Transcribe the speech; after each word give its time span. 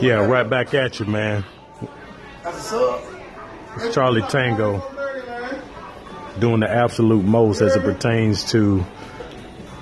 Yeah, 0.00 0.26
right 0.26 0.48
back 0.48 0.74
at 0.74 1.00
you, 1.00 1.06
man. 1.06 1.44
It's 2.44 3.94
Charlie 3.94 4.22
Tango 4.22 4.80
doing 6.38 6.60
the 6.60 6.70
absolute 6.70 7.24
most 7.24 7.60
as 7.60 7.74
it 7.74 7.82
pertains 7.82 8.48
to 8.52 8.84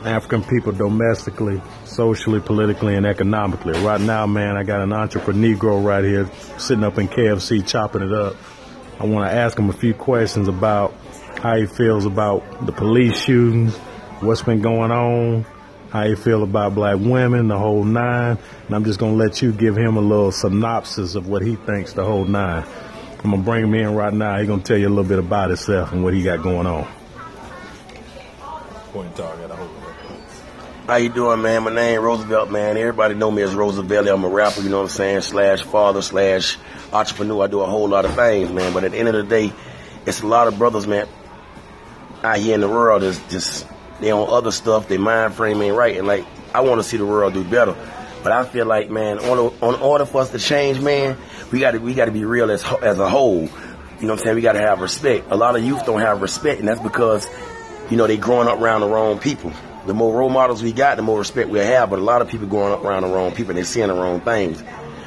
African 0.05 0.43
people 0.43 0.73
domestically, 0.73 1.61
socially, 1.85 2.41
politically, 2.41 2.95
and 2.95 3.05
economically. 3.05 3.79
Right 3.83 4.01
now, 4.01 4.27
man, 4.27 4.57
I 4.57 4.63
got 4.63 4.81
an 4.81 4.95
entrepreneur 4.95 5.81
right 5.81 6.03
here 6.03 6.31
sitting 6.57 6.85
up 6.85 6.97
in 6.97 7.09
KFC 7.09 7.67
chopping 7.67 8.01
it 8.01 8.13
up. 8.13 8.37
I 8.99 9.05
want 9.05 9.31
to 9.31 9.37
ask 9.37 9.59
him 9.59 9.69
a 9.69 9.75
few 9.75 9.93
questions 9.93 10.49
about 10.49 10.95
how 11.43 11.57
he 11.57 11.67
feels 11.67 12.07
about 12.07 12.65
the 12.65 12.73
police 12.73 13.21
shootings, 13.21 13.77
what's 14.21 14.43
been 14.43 14.63
going 14.63 14.91
on, 14.93 15.45
how 15.91 16.03
you 16.03 16.17
feel 16.17 16.43
about 16.43 16.75
black 16.75 16.99
women, 16.99 17.49
the 17.49 17.59
whole 17.59 17.85
nine. 17.85 18.39
And 18.67 18.75
I'm 18.75 18.85
just 18.85 18.99
going 18.99 19.19
to 19.19 19.25
let 19.25 19.43
you 19.43 19.53
give 19.53 19.77
him 19.77 19.97
a 19.97 20.01
little 20.01 20.33
synopsis 20.33 21.15
of 21.15 21.29
what 21.29 21.43
he 21.43 21.57
thinks 21.57 21.93
the 21.93 22.05
whole 22.05 22.25
nine. 22.25 22.65
I'm 23.25 23.31
going 23.31 23.43
to 23.43 23.51
bring 23.51 23.65
him 23.65 23.75
in 23.75 23.95
right 23.95 24.13
now. 24.13 24.39
He's 24.39 24.47
going 24.47 24.61
to 24.61 24.67
tell 24.67 24.79
you 24.79 24.89
a 24.89 24.91
little 24.91 25.05
bit 25.05 25.19
about 25.19 25.49
himself 25.49 25.93
and 25.93 26.05
what 26.05 26.15
he 26.15 26.23
got 26.23 26.43
going 26.43 26.67
on. 26.67 26.87
Point 28.93 29.17
target, 29.17 29.51
I 29.51 29.57
hope. 29.57 29.71
How 30.87 30.95
you 30.95 31.09
doing, 31.09 31.43
man? 31.43 31.65
My 31.65 31.75
name 31.75 32.01
Roosevelt, 32.01 32.49
man. 32.49 32.77
Everybody 32.77 33.15
know 33.17 33.29
me 33.29 33.43
as 33.43 33.53
Roosevelt. 33.57 34.07
I'm 34.07 34.23
a 34.23 34.29
rapper, 34.29 34.61
you 34.61 34.69
know 34.69 34.77
what 34.77 34.85
I'm 34.85 34.89
saying? 34.91 35.23
Slash 35.23 35.65
father, 35.65 36.01
slash 36.01 36.59
entrepreneur. 36.93 37.43
I 37.43 37.49
do 37.49 37.61
a 37.61 37.67
whole 37.67 37.89
lot 37.89 38.05
of 38.05 38.15
things, 38.15 38.53
man. 38.53 38.73
But 38.73 38.85
at 38.85 38.93
the 38.93 38.99
end 38.99 39.09
of 39.09 39.15
the 39.15 39.25
day, 39.25 39.53
it's 40.07 40.21
a 40.21 40.27
lot 40.29 40.47
of 40.47 40.59
brothers, 40.59 40.87
man, 40.87 41.09
out 42.23 42.39
here 42.39 42.55
in 42.55 42.61
the 42.61 42.69
world 42.69 43.03
that's 43.03 43.19
just 43.29 43.67
they 44.01 44.13
on 44.13 44.29
other 44.29 44.51
stuff. 44.51 44.89
Their 44.89 44.99
mind 44.99 45.35
frame 45.35 45.61
ain't 45.63 45.77
right, 45.77 45.97
and 45.97 46.07
like 46.07 46.25
I 46.55 46.61
want 46.61 46.81
to 46.81 46.89
see 46.89 46.97
the 46.97 47.07
world 47.07 47.35
do 47.35 47.45
better. 47.45 47.75
But 48.23 48.33
I 48.33 48.45
feel 48.45 48.67
like, 48.67 48.91
man, 48.91 49.19
on, 49.19 49.55
on 49.61 49.75
order 49.77 50.05
for 50.05 50.23
us 50.23 50.31
to 50.31 50.39
change, 50.39 50.81
man, 50.81 51.17
we 51.53 51.61
got 51.61 51.73
to 51.73 51.79
we 51.79 51.95
got 51.95 52.07
to 52.07 52.11
be 52.11 52.25
real 52.25 52.51
as 52.51 52.65
as 52.83 52.99
a 52.99 53.09
whole. 53.09 53.43
You 53.43 54.07
know 54.07 54.13
what 54.13 54.21
I'm 54.21 54.25
saying? 54.25 54.35
We 54.37 54.43
got 54.43 54.53
to 54.53 54.61
have 54.61 54.81
respect. 54.81 55.31
A 55.31 55.37
lot 55.37 55.57
of 55.57 55.65
youth 55.65 55.87
don't 55.87 56.01
have 56.01 56.21
respect, 56.21 56.61
and 56.61 56.69
that's 56.69 56.81
because, 56.81 57.27
you 57.89 57.97
know, 57.97 58.07
they 58.07 58.17
growing 58.17 58.49
up 58.49 58.61
around 58.61 58.83
the 58.83 58.89
wrong 58.89 59.19
people. 59.19 59.53
The 59.87 59.95
more 59.95 60.19
role 60.19 60.29
models 60.29 60.63
we 60.63 60.73
got, 60.73 60.97
the 60.97 61.03
more 61.03 61.19
respect 61.19 61.49
we'll 61.49 61.65
have. 61.65 61.89
But 61.89 62.01
a 62.01 62.03
lot 62.03 62.21
of 62.21 62.29
people 62.29 62.47
growing 62.47 62.73
up 62.73 62.85
around 62.85 63.05
the 63.05 63.09
wrong 63.09 63.31
people, 63.31 63.51
and 63.51 63.59
they 63.59 63.65
seeing 63.65 63.89
the 63.89 63.95
wrong 63.95 64.21
things. 64.21 64.63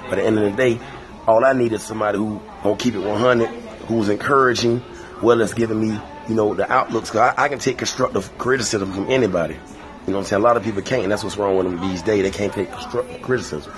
But 0.09 0.13
at 0.13 0.15
the 0.21 0.23
end 0.23 0.39
of 0.39 0.49
the 0.49 0.57
day, 0.57 0.79
all 1.27 1.45
I 1.45 1.53
need 1.53 1.73
is 1.73 1.83
somebody 1.83 2.17
who 2.17 2.41
gonna 2.63 2.77
keep 2.77 2.95
it 2.95 2.99
100, 2.99 3.47
who's 3.87 4.09
encouraging, 4.09 4.81
well 5.21 5.41
as 5.41 5.53
giving 5.53 5.79
me 5.79 5.99
you 6.30 6.35
know, 6.35 6.53
the 6.53 6.72
outlooks. 6.72 7.13
I, 7.16 7.33
I, 7.35 7.49
can 7.49 7.59
take 7.59 7.80
constructive 7.80 8.38
criticism 8.38 8.94
from 8.94 9.09
anybody. 9.09 9.55
You 9.55 10.13
know 10.13 10.19
what 10.19 10.19
I'm 10.19 10.23
saying? 10.25 10.41
A 10.41 10.45
lot 10.45 10.58
of 10.58 10.63
people 10.63 10.81
can't, 10.81 11.03
and 11.03 11.11
that's 11.11 11.23
what's 11.23 11.38
wrong 11.38 11.58
with 11.58 11.66
them 11.66 11.81
these 11.81 12.02
days. 12.03 12.23
They 12.23 12.31
can't 12.31 12.53
take 12.53 12.71
constructive 12.71 13.21
criticism. 13.21 13.73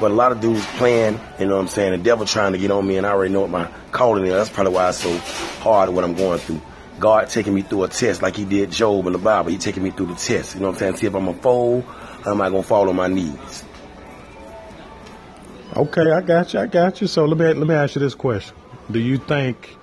But 0.00 0.10
a 0.10 0.14
lot 0.14 0.32
of 0.32 0.40
dudes 0.40 0.64
playing, 0.76 1.20
you 1.38 1.46
know 1.46 1.56
what 1.56 1.60
I'm 1.60 1.68
saying, 1.68 1.92
the 1.92 1.98
devil 1.98 2.24
trying 2.24 2.52
to 2.52 2.58
get 2.58 2.70
on 2.70 2.86
me, 2.86 2.96
and 2.96 3.06
I 3.06 3.10
already 3.10 3.32
know 3.32 3.42
what 3.42 3.50
my 3.50 3.70
calling 3.92 4.24
is. 4.24 4.32
That's 4.32 4.48
probably 4.48 4.72
why 4.72 4.88
it's 4.88 4.98
so 4.98 5.14
hard 5.62 5.90
what 5.90 6.04
I'm 6.04 6.14
going 6.14 6.38
through. 6.38 6.62
God 6.98 7.28
taking 7.28 7.54
me 7.54 7.62
through 7.62 7.84
a 7.84 7.88
test 7.88 8.22
like 8.22 8.36
he 8.36 8.44
did 8.44 8.70
Job 8.70 9.06
in 9.06 9.12
the 9.12 9.18
Bible. 9.18 9.50
He 9.50 9.58
taking 9.58 9.82
me 9.82 9.90
through 9.90 10.06
the 10.06 10.14
test. 10.14 10.54
You 10.54 10.60
know 10.60 10.68
what 10.68 10.74
I'm 10.74 10.78
saying? 10.78 10.96
See 10.96 11.06
if 11.06 11.14
I'm 11.14 11.28
a 11.28 11.34
fold 11.34 11.84
am 12.26 12.40
I 12.40 12.50
going 12.50 12.62
to 12.62 12.68
fall 12.68 12.88
on 12.88 12.96
my 12.96 13.08
knees? 13.08 13.64
Okay, 15.76 16.10
I 16.10 16.20
got 16.20 16.52
you. 16.52 16.60
I 16.60 16.66
got 16.66 17.00
you. 17.00 17.06
So 17.06 17.24
let 17.24 17.38
me 17.38 17.46
let 17.46 17.66
me 17.66 17.74
ask 17.74 17.94
you 17.94 18.00
this 18.00 18.14
question: 18.14 18.56
Do 18.90 18.98
you 18.98 19.18
think 19.18 19.76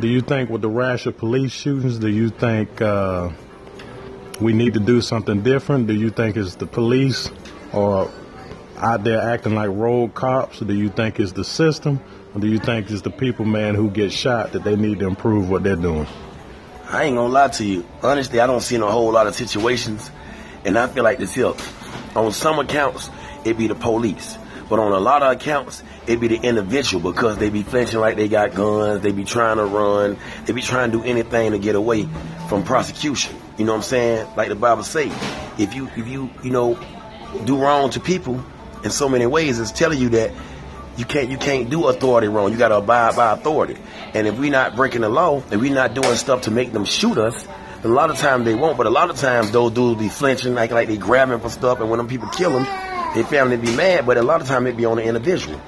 do 0.00 0.06
you 0.06 0.20
think 0.20 0.48
with 0.48 0.62
the 0.62 0.68
rash 0.68 1.06
of 1.06 1.16
police 1.18 1.50
shootings, 1.50 1.98
do 1.98 2.08
you 2.08 2.30
think 2.30 2.80
uh, 2.80 3.30
we 4.40 4.52
need 4.52 4.74
to 4.74 4.80
do 4.80 5.00
something 5.00 5.42
different? 5.42 5.88
Do 5.88 5.94
you 5.94 6.10
think 6.10 6.36
it's 6.36 6.54
the 6.54 6.66
police 6.66 7.30
or 7.72 8.10
out 8.76 9.02
there 9.02 9.20
acting 9.20 9.54
like 9.56 9.70
rogue 9.70 10.14
cops? 10.14 10.60
Do 10.60 10.72
you 10.72 10.88
think 10.88 11.18
it's 11.18 11.32
the 11.32 11.44
system? 11.44 12.00
Or 12.34 12.40
do 12.40 12.46
you 12.46 12.60
think 12.60 12.90
it's 12.90 13.02
the 13.02 13.10
people, 13.10 13.44
man, 13.44 13.74
who 13.74 13.90
get 13.90 14.12
shot 14.12 14.52
that 14.52 14.62
they 14.62 14.76
need 14.76 15.00
to 15.00 15.06
improve 15.06 15.50
what 15.50 15.64
they're 15.64 15.74
doing? 15.74 16.06
I 16.88 17.04
ain't 17.04 17.16
gonna 17.16 17.32
lie 17.32 17.48
to 17.48 17.64
you. 17.64 17.84
Honestly, 18.02 18.38
I 18.40 18.46
don't 18.46 18.60
see 18.60 18.76
a 18.76 18.80
whole 18.80 19.12
lot 19.12 19.26
of 19.26 19.34
situations, 19.34 20.10
and 20.64 20.78
I 20.78 20.86
feel 20.86 21.04
like 21.04 21.18
this 21.18 21.34
here. 21.34 21.52
On 22.14 22.32
some 22.32 22.58
accounts, 22.58 23.10
it 23.44 23.58
be 23.58 23.66
the 23.66 23.74
police. 23.74 24.36
But 24.68 24.78
on 24.78 24.92
a 24.92 24.98
lot 24.98 25.22
of 25.22 25.32
accounts, 25.32 25.82
it 26.06 26.20
be 26.20 26.28
the 26.28 26.36
individual 26.36 27.12
because 27.12 27.38
they 27.38 27.48
be 27.48 27.62
flinching 27.62 28.00
like 28.00 28.16
they 28.16 28.28
got 28.28 28.54
guns, 28.54 29.02
they 29.02 29.12
be 29.12 29.24
trying 29.24 29.56
to 29.56 29.64
run, 29.64 30.18
they 30.44 30.52
be 30.52 30.60
trying 30.60 30.90
to 30.92 30.98
do 30.98 31.04
anything 31.04 31.52
to 31.52 31.58
get 31.58 31.74
away 31.74 32.06
from 32.48 32.64
prosecution. 32.64 33.34
You 33.56 33.64
know 33.64 33.72
what 33.72 33.78
I'm 33.78 33.82
saying? 33.84 34.28
Like 34.36 34.48
the 34.48 34.54
Bible 34.54 34.84
say, 34.84 35.10
if 35.58 35.74
you 35.74 35.88
if 35.96 36.06
you 36.06 36.30
you 36.42 36.50
know 36.50 36.78
do 37.44 37.58
wrong 37.58 37.90
to 37.90 38.00
people 38.00 38.44
in 38.84 38.90
so 38.90 39.08
many 39.08 39.26
ways, 39.26 39.58
it's 39.58 39.72
telling 39.72 39.98
you 39.98 40.10
that 40.10 40.32
you 40.96 41.04
can't 41.04 41.30
you 41.30 41.38
can't 41.38 41.70
do 41.70 41.88
authority 41.88 42.28
wrong. 42.28 42.52
You 42.52 42.58
got 42.58 42.68
to 42.68 42.76
abide 42.76 43.16
by 43.16 43.32
authority. 43.32 43.76
And 44.14 44.26
if 44.26 44.38
we 44.38 44.50
not 44.50 44.76
breaking 44.76 45.00
the 45.00 45.08
law, 45.08 45.42
if 45.50 45.60
we 45.60 45.70
not 45.70 45.94
doing 45.94 46.16
stuff 46.16 46.42
to 46.42 46.50
make 46.50 46.72
them 46.72 46.84
shoot 46.84 47.18
us, 47.18 47.46
a 47.84 47.88
lot 47.88 48.10
of 48.10 48.18
times 48.18 48.44
they 48.44 48.54
won't. 48.54 48.76
But 48.76 48.86
a 48.86 48.90
lot 48.90 49.08
of 49.08 49.16
times 49.16 49.50
those 49.50 49.72
dudes 49.72 50.00
be 50.00 50.08
flinching 50.08 50.54
like 50.54 50.70
like 50.70 50.88
they 50.88 50.98
grabbing 50.98 51.40
for 51.40 51.50
stuff, 51.50 51.80
and 51.80 51.88
when 51.88 51.98
them 51.98 52.08
people 52.08 52.28
kill 52.28 52.50
them 52.50 52.66
their 53.14 53.24
family 53.24 53.56
be 53.56 53.74
mad, 53.74 54.06
but 54.06 54.16
a 54.16 54.22
lot 54.22 54.40
of 54.40 54.46
time 54.46 54.66
it 54.66 54.76
be 54.76 54.84
on 54.84 54.96
the 54.96 55.02
individual. 55.02 55.60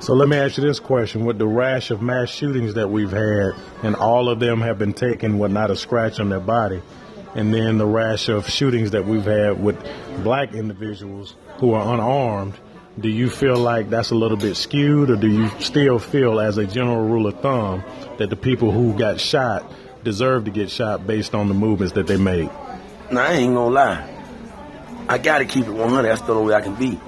So 0.00 0.14
let 0.14 0.28
me 0.28 0.36
ask 0.36 0.56
you 0.56 0.64
this 0.64 0.78
question: 0.78 1.24
With 1.24 1.38
the 1.38 1.46
rash 1.46 1.90
of 1.90 2.00
mass 2.00 2.30
shootings 2.30 2.74
that 2.74 2.88
we've 2.88 3.10
had, 3.10 3.52
and 3.82 3.96
all 3.96 4.28
of 4.28 4.38
them 4.38 4.60
have 4.60 4.78
been 4.78 4.92
taken 4.92 5.38
with 5.38 5.50
not 5.50 5.70
a 5.70 5.76
scratch 5.76 6.20
on 6.20 6.28
their 6.28 6.40
body, 6.40 6.82
and 7.34 7.52
then 7.52 7.78
the 7.78 7.86
rash 7.86 8.28
of 8.28 8.48
shootings 8.48 8.92
that 8.92 9.06
we've 9.06 9.24
had 9.24 9.62
with 9.62 9.76
black 10.22 10.54
individuals 10.54 11.34
who 11.58 11.72
are 11.74 11.94
unarmed, 11.94 12.54
do 13.00 13.08
you 13.08 13.28
feel 13.28 13.56
like 13.56 13.90
that's 13.90 14.10
a 14.10 14.14
little 14.14 14.36
bit 14.36 14.56
skewed, 14.56 15.10
or 15.10 15.16
do 15.16 15.28
you 15.28 15.50
still 15.60 15.98
feel, 15.98 16.38
as 16.40 16.58
a 16.58 16.66
general 16.66 17.06
rule 17.08 17.26
of 17.26 17.40
thumb, 17.40 17.82
that 18.18 18.30
the 18.30 18.36
people 18.36 18.70
who 18.70 18.96
got 18.96 19.20
shot 19.20 19.64
deserve 20.04 20.44
to 20.44 20.50
get 20.50 20.70
shot 20.70 21.06
based 21.06 21.34
on 21.34 21.48
the 21.48 21.54
movements 21.54 21.94
that 21.94 22.06
they 22.06 22.16
made? 22.16 22.50
Now, 23.10 23.22
I 23.22 23.32
ain't 23.32 23.54
gonna 23.54 23.74
lie. 23.74 24.17
I 25.08 25.18
gotta 25.18 25.44
keep 25.44 25.66
it 25.66 25.72
100. 25.72 26.08
That's 26.08 26.22
the 26.22 26.34
only 26.34 26.52
way 26.52 26.54
I 26.54 26.60
can 26.60 26.74
be. 26.74 27.00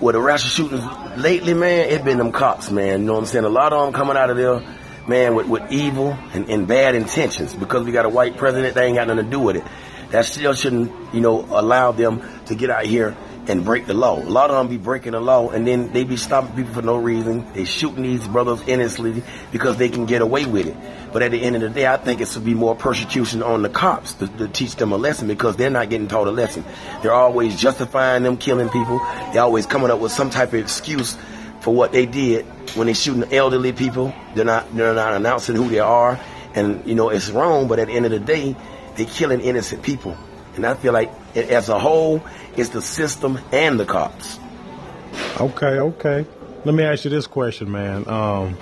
With 0.00 0.14
the 0.14 0.20
of 0.20 0.40
shootings 0.40 0.84
lately, 1.16 1.54
man, 1.54 1.88
it 1.88 2.04
been 2.04 2.18
them 2.18 2.32
cops, 2.32 2.70
man. 2.70 3.00
You 3.00 3.06
know 3.06 3.12
what 3.14 3.20
I'm 3.20 3.26
saying? 3.26 3.44
A 3.44 3.48
lot 3.48 3.72
of 3.72 3.84
them 3.84 3.94
coming 3.94 4.16
out 4.16 4.30
of 4.30 4.36
there, 4.36 4.60
man, 5.06 5.34
with, 5.34 5.46
with 5.46 5.72
evil 5.72 6.18
and, 6.34 6.50
and 6.50 6.66
bad 6.66 6.94
intentions. 6.94 7.54
Because 7.54 7.84
we 7.84 7.92
got 7.92 8.04
a 8.04 8.08
white 8.08 8.36
president, 8.36 8.74
they 8.74 8.86
ain't 8.86 8.96
got 8.96 9.06
nothing 9.06 9.24
to 9.24 9.30
do 9.30 9.40
with 9.40 9.56
it. 9.56 9.64
That 10.10 10.24
still 10.24 10.52
shouldn't, 10.52 11.14
you 11.14 11.20
know, 11.20 11.46
allow 11.48 11.92
them 11.92 12.22
to 12.46 12.54
get 12.54 12.70
out 12.70 12.84
here 12.84 13.16
and 13.48 13.64
break 13.64 13.86
the 13.86 13.94
law. 13.94 14.18
A 14.18 14.22
lot 14.22 14.50
of 14.50 14.56
them 14.56 14.68
be 14.68 14.76
breaking 14.76 15.12
the 15.12 15.20
law 15.20 15.50
and 15.50 15.66
then 15.66 15.92
they 15.92 16.04
be 16.04 16.16
stopping 16.16 16.54
people 16.56 16.74
for 16.74 16.82
no 16.82 16.96
reason. 16.96 17.46
They 17.52 17.64
shooting 17.64 18.02
these 18.02 18.26
brothers 18.26 18.60
innocently 18.66 19.22
because 19.52 19.76
they 19.76 19.88
can 19.88 20.06
get 20.06 20.22
away 20.22 20.46
with 20.46 20.66
it. 20.66 20.76
But 21.12 21.22
at 21.22 21.30
the 21.30 21.40
end 21.40 21.56
of 21.56 21.62
the 21.62 21.70
day, 21.70 21.86
I 21.86 21.96
think 21.96 22.20
it 22.20 22.28
should 22.28 22.44
be 22.44 22.54
more 22.54 22.74
persecution 22.74 23.42
on 23.42 23.62
the 23.62 23.68
cops 23.68 24.14
to, 24.14 24.28
to, 24.28 24.48
teach 24.48 24.76
them 24.76 24.92
a 24.92 24.96
lesson 24.96 25.28
because 25.28 25.56
they're 25.56 25.70
not 25.70 25.88
getting 25.88 26.08
taught 26.08 26.26
a 26.26 26.30
lesson. 26.30 26.64
They're 27.02 27.12
always 27.12 27.58
justifying 27.58 28.22
them 28.22 28.36
killing 28.36 28.68
people. 28.68 28.98
They're 29.32 29.42
always 29.42 29.66
coming 29.66 29.90
up 29.90 30.00
with 30.00 30.12
some 30.12 30.30
type 30.30 30.48
of 30.48 30.60
excuse 30.60 31.16
for 31.60 31.74
what 31.74 31.92
they 31.92 32.06
did 32.06 32.44
when 32.74 32.86
they 32.86 32.92
shooting 32.92 33.32
elderly 33.32 33.72
people. 33.72 34.12
They're 34.34 34.44
not 34.44 34.74
they're 34.76 34.94
not 34.94 35.14
announcing 35.14 35.56
who 35.56 35.68
they 35.68 35.78
are, 35.78 36.20
and 36.54 36.86
you 36.86 36.94
know 36.94 37.08
it's 37.08 37.30
wrong. 37.30 37.68
But 37.68 37.78
at 37.78 37.88
the 37.88 37.94
end 37.94 38.04
of 38.04 38.12
the 38.12 38.20
day, 38.20 38.54
they're 38.96 39.06
killing 39.06 39.40
innocent 39.40 39.82
people. 39.82 40.16
And 40.56 40.64
I 40.64 40.74
feel 40.74 40.92
like 40.92 41.10
as 41.34 41.68
a 41.68 41.78
whole, 41.78 42.22
it's 42.56 42.70
the 42.70 42.82
system 42.82 43.38
and 43.52 43.78
the 43.78 43.84
cops. 43.84 44.38
Okay, 45.40 45.78
okay. 45.78 46.26
Let 46.64 46.74
me 46.74 46.82
ask 46.82 47.04
you 47.04 47.10
this 47.10 47.26
question, 47.26 47.70
man. 47.70 48.08
Um, 48.08 48.56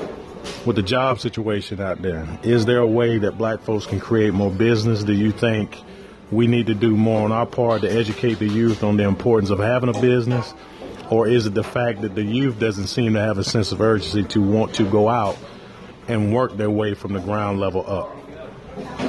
with 0.67 0.77
the 0.77 0.83
job 0.83 1.21
situation 1.21 1.81
out 1.81 2.03
there, 2.03 2.27
is 2.43 2.67
there 2.67 2.79
a 2.79 2.87
way 2.87 3.19
that 3.19 3.39
black 3.39 3.61
folks 3.63 3.87
can 3.87 4.01
create 4.01 4.35
more 4.35 4.51
business? 4.51 5.05
Do 5.05 5.13
you 5.13 5.31
think 5.31 5.81
we 6.31 6.47
need 6.47 6.67
to 6.67 6.75
do 6.75 6.97
more 6.97 7.23
on 7.23 7.33
our 7.33 7.47
part 7.47 7.83
to 7.83 7.91
educate 7.91 8.39
the 8.39 8.49
youth 8.49 8.83
on 8.83 8.97
the 8.97 9.05
importance 9.05 9.51
of 9.51 9.59
having 9.59 9.89
a 9.89 10.01
business? 10.01 10.53
Or 11.11 11.29
is 11.29 11.47
it 11.47 11.55
the 11.55 11.63
fact 11.63 12.01
that 12.01 12.15
the 12.15 12.25
youth 12.25 12.59
doesn't 12.59 12.89
seem 12.89 13.15
to 13.15 13.21
have 13.21 13.39
a 13.39 13.45
sense 13.45 13.73
of 13.73 13.81
urgency 13.81 14.25
to 14.25 14.43
want 14.43 14.75
to 14.75 14.85
go 14.91 15.09
out 15.09 15.37
and 16.09 16.35
work 16.35 16.57
their 16.57 16.71
way 16.71 16.95
from 16.95 17.13
the 17.13 17.21
ground 17.21 17.61
level 17.61 17.85
up? 17.89 18.09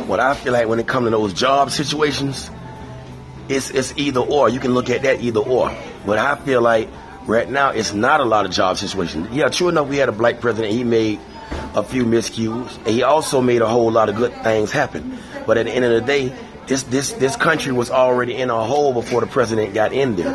What 0.08 0.20
I 0.20 0.36
feel 0.36 0.54
like 0.54 0.68
when 0.68 0.80
it 0.80 0.88
comes 0.88 1.08
to 1.08 1.10
those 1.10 1.34
job 1.34 1.72
situations, 1.72 2.52
it's 3.50 3.70
it's 3.70 3.94
either 3.98 4.20
or. 4.20 4.50
You 4.50 4.60
can 4.60 4.74
look 4.74 4.90
at 4.90 5.04
that 5.04 5.22
either 5.22 5.40
or. 5.40 5.76
But 6.06 6.20
I 6.20 6.36
feel 6.36 6.62
like 6.62 6.90
right 7.26 7.50
now 7.50 7.70
it's 7.70 7.94
not 7.94 8.20
a 8.20 8.26
lot 8.26 8.46
of 8.46 8.52
job 8.52 8.78
situations. 8.78 9.30
Yeah, 9.32 9.48
true 9.50 9.70
enough, 9.70 9.88
we 9.88 9.98
had 9.98 10.10
a 10.10 10.14
black 10.14 10.40
president. 10.40 10.74
He 10.74 10.84
made 10.84 11.20
a 11.76 11.84
few 11.84 12.06
miscues, 12.06 12.76
and 12.78 12.88
he 12.88 13.04
also 13.04 13.42
made 13.42 13.62
a 13.62 13.68
whole 13.68 13.92
lot 13.92 14.10
of 14.10 14.16
good 14.16 14.34
things 14.44 14.72
happen. 14.72 15.18
But 15.46 15.58
at 15.58 15.66
the 15.66 15.72
end 15.72 15.86
of 15.86 15.92
the 15.92 16.02
day, 16.02 16.36
this 16.68 16.84
this 16.84 17.14
this 17.14 17.36
country 17.36 17.72
was 17.72 17.92
already 17.92 18.36
in 18.36 18.50
a 18.50 18.64
hole 18.64 18.94
before 18.94 19.22
the 19.22 19.28
president 19.28 19.74
got 19.74 19.94
in 19.94 20.16
there. 20.16 20.34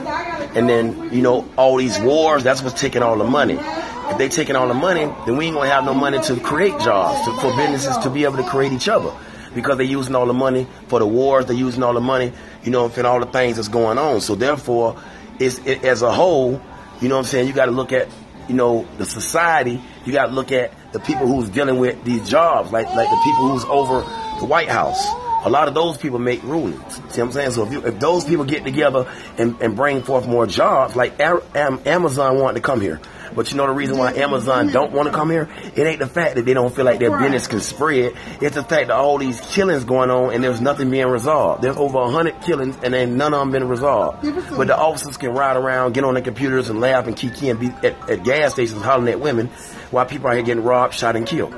And 0.55 0.69
then 0.69 1.12
you 1.12 1.23
know 1.23 1.49
all 1.57 1.77
these 1.77 1.99
wars. 2.01 2.45
That's 2.45 2.62
what's 2.62 2.81
taking 2.81 3.03
all 3.03 3.17
the 3.17 3.25
money. 3.25 3.59
If 3.59 4.19
they 4.19 4.29
taking 4.29 4.57
all 4.57 4.67
the 4.69 4.75
money, 4.75 5.05
then 5.27 5.37
we 5.37 5.47
ain't 5.47 5.57
gonna 5.57 5.69
have 5.69 5.85
no 5.85 5.95
money 5.95 6.21
to 6.21 6.41
create 6.41 6.79
jobs 6.81 7.25
to, 7.27 7.41
for 7.41 7.57
businesses 7.57 7.97
to 7.99 8.11
be 8.11 8.25
able 8.25 8.39
to 8.39 8.49
create 8.49 8.73
each 8.73 8.89
other 8.89 9.12
because 9.55 9.76
they're 9.76 9.87
using 9.87 10.14
all 10.14 10.26
the 10.26 10.32
money 10.32 10.67
for 10.88 10.99
the 10.99 11.06
wars. 11.06 11.47
They're 11.47 11.56
using 11.56 11.82
all 11.82 11.94
the 11.94 12.00
money, 12.00 12.32
you 12.62 12.70
know, 12.70 12.91
and 12.97 13.06
all 13.06 13.20
the 13.20 13.26
things 13.26 13.56
that's 13.56 13.69
going 13.69 13.99
on. 13.99 14.20
So 14.20 14.35
therefore, 14.35 15.00
it's 15.38 15.58
it, 15.67 15.85
as 15.85 16.02
a 16.02 16.12
whole, 16.12 16.61
You 17.00 17.08
know 17.08 17.17
what 17.17 17.20
I'm 17.20 17.26
saying? 17.26 17.49
You 17.49 17.55
got 17.55 17.67
to 17.67 17.73
look 17.73 17.93
at, 17.93 18.08
you 18.49 18.55
know, 18.55 18.87
the 18.99 19.06
society. 19.06 19.81
You 20.05 20.12
got 20.12 20.26
to 20.26 20.32
look 20.32 20.52
at 20.52 20.73
the 20.93 21.00
people 21.00 21.26
who's 21.26 21.49
dealing 21.49 21.79
with 21.79 22.02
these 22.05 22.29
jobs, 22.29 22.73
like 22.73 22.87
like 22.88 23.08
the 23.08 23.20
people 23.25 23.49
who's 23.49 23.64
over 23.64 24.00
the 24.41 24.47
White 24.47 24.69
House. 24.69 25.06
A 25.45 25.51
lot 25.51 25.69
of 25.69 25.75
those 25.75 25.97
people 25.97 26.19
make 26.19 26.43
rulings. 26.43 26.95
See 26.95 27.01
what 27.01 27.19
I'm 27.21 27.33
saying? 27.33 27.51
So 27.53 27.67
if, 27.67 27.73
you, 27.73 27.85
if 27.87 27.99
those 27.99 28.25
people 28.25 28.45
get 28.45 28.65
together 28.65 29.11
and, 29.39 29.61
and 29.61 29.75
bring 29.75 30.03
forth 30.03 30.27
more 30.27 30.47
jobs, 30.47 30.97
like 30.97 31.19
Amazon 31.21 32.39
wanted 32.39 32.57
to 32.57 32.61
come 32.61 32.81
here. 32.81 33.01
But 33.35 33.51
you 33.51 33.57
know 33.57 33.67
the 33.67 33.73
reason 33.73 33.97
why 33.97 34.13
Amazon 34.15 34.73
don't 34.73 34.93
want 34.93 35.09
to 35.09 35.15
come 35.15 35.31
here? 35.31 35.49
It 35.77 35.87
ain't 35.87 36.01
the 36.01 36.07
fact 36.07 36.35
that 36.35 36.45
they 36.45 36.53
don't 36.55 36.75
feel 36.75 36.85
like 36.85 36.99
their 36.99 37.17
business 37.17 37.47
can 37.47 37.61
spread. 37.61 38.15
It's 38.41 38.57
the 38.57 38.63
fact 38.65 38.89
that 38.89 38.91
all 38.91 39.19
these 39.19 39.41
killings 39.41 39.85
going 39.85 40.11
on 40.11 40.35
and 40.35 40.43
there's 40.43 40.61
nothing 40.61 40.91
being 40.91 41.07
resolved. 41.07 41.63
There's 41.63 41.77
over 41.77 41.99
a 41.99 42.11
hundred 42.11 42.41
killings 42.43 42.77
and 42.83 42.93
then 42.93 43.17
none 43.17 43.33
of 43.33 43.41
them 43.41 43.53
been 43.53 43.69
resolved. 43.69 44.23
But 44.57 44.67
the 44.67 44.77
officers 44.77 45.17
can 45.17 45.31
ride 45.31 45.57
around, 45.57 45.95
get 45.95 46.05
on 46.05 46.15
their 46.15 46.25
computers 46.25 46.69
and 46.71 46.81
laugh 46.81 47.07
and 47.07 47.17
kiki 47.17 47.51
and 47.51 47.61
be 47.61 47.69
at, 47.69 48.11
at 48.11 48.25
gas 48.25 48.55
stations 48.55 48.83
hollering 48.83 49.09
at 49.09 49.21
women 49.21 49.47
while 49.91 50.07
people 50.07 50.29
are 50.29 50.35
here 50.35 50.43
getting 50.43 50.65
robbed, 50.65 50.95
shot, 50.95 51.17
and 51.17 51.27
killed. 51.27 51.55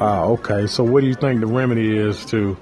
Wow. 0.00 0.30
Okay. 0.30 0.66
So 0.66 0.82
what 0.82 1.02
do 1.02 1.08
you 1.08 1.14
think 1.14 1.40
the 1.40 1.46
remedy 1.46 1.94
is 1.94 2.24
to 2.26 2.56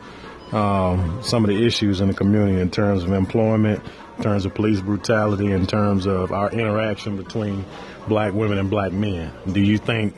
um, 0.51 1.21
some 1.23 1.45
of 1.45 1.49
the 1.51 1.65
issues 1.65 2.01
in 2.01 2.09
the 2.09 2.15
community 2.15 2.61
in 2.61 2.69
terms 2.69 3.05
of 3.05 3.13
employment, 3.13 3.81
in 4.17 4.25
terms 4.25 4.45
of 4.45 4.55
police 4.55 4.81
brutality, 4.81 5.53
in 5.53 5.65
terms 5.65 6.07
of 6.07 6.33
our 6.33 6.51
interaction 6.51 7.17
between 7.17 7.65
black 8.09 8.33
women 8.35 8.59
and 8.59 8.69
black 8.69 8.93
men. 8.93 9.33
Do 9.53 9.61
you 9.61 9.79
think 9.79 10.17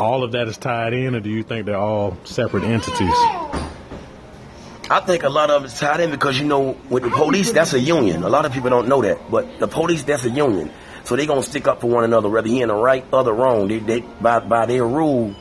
all 0.00 0.24
of 0.24 0.32
that 0.32 0.48
is 0.48 0.58
tied 0.58 0.94
in, 0.94 1.14
or 1.14 1.20
do 1.20 1.30
you 1.30 1.44
think 1.44 1.66
they're 1.66 1.76
all 1.76 2.16
separate 2.24 2.64
entities? 2.64 3.14
I 4.88 5.00
think 5.04 5.22
a 5.22 5.28
lot 5.28 5.50
of 5.50 5.64
it's 5.64 5.78
tied 5.78 6.00
in 6.00 6.10
because 6.10 6.40
you 6.40 6.46
know, 6.46 6.76
with 6.88 7.04
the 7.04 7.10
police, 7.10 7.52
that's 7.52 7.72
a 7.72 7.80
union. 7.80 8.24
A 8.24 8.28
lot 8.28 8.46
of 8.46 8.52
people 8.52 8.70
don't 8.70 8.88
know 8.88 9.02
that, 9.02 9.30
but 9.30 9.60
the 9.60 9.68
police, 9.68 10.02
that's 10.02 10.24
a 10.24 10.30
union. 10.30 10.72
So 11.04 11.14
they're 11.14 11.26
gonna 11.26 11.42
stick 11.42 11.68
up 11.68 11.80
for 11.80 11.88
one 11.88 12.02
another, 12.02 12.28
whether 12.28 12.48
he 12.48 12.62
in 12.62 12.68
the 12.68 12.74
right 12.74 13.04
or 13.12 13.22
the 13.22 13.32
wrong. 13.32 13.68
They, 13.68 13.78
they 13.78 14.00
by 14.00 14.40
by 14.40 14.66
their 14.66 14.84
rule, 14.84 15.34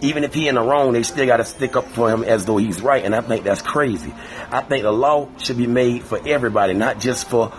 even 0.00 0.24
if 0.24 0.34
he 0.34 0.48
in 0.48 0.56
the 0.56 0.62
wrong, 0.62 0.92
they 0.92 1.02
still 1.02 1.26
got 1.26 1.38
to 1.38 1.44
stick 1.44 1.76
up 1.76 1.86
for 1.88 2.10
him 2.10 2.24
as 2.24 2.44
though 2.44 2.56
he's 2.56 2.82
right. 2.82 3.04
And 3.04 3.14
I 3.14 3.20
think 3.20 3.44
that's 3.44 3.62
crazy. 3.62 4.12
I 4.50 4.60
think 4.62 4.82
the 4.82 4.92
law 4.92 5.28
should 5.38 5.56
be 5.56 5.66
made 5.66 6.02
for 6.04 6.20
everybody, 6.26 6.74
not 6.74 7.00
just 7.00 7.28
for 7.28 7.52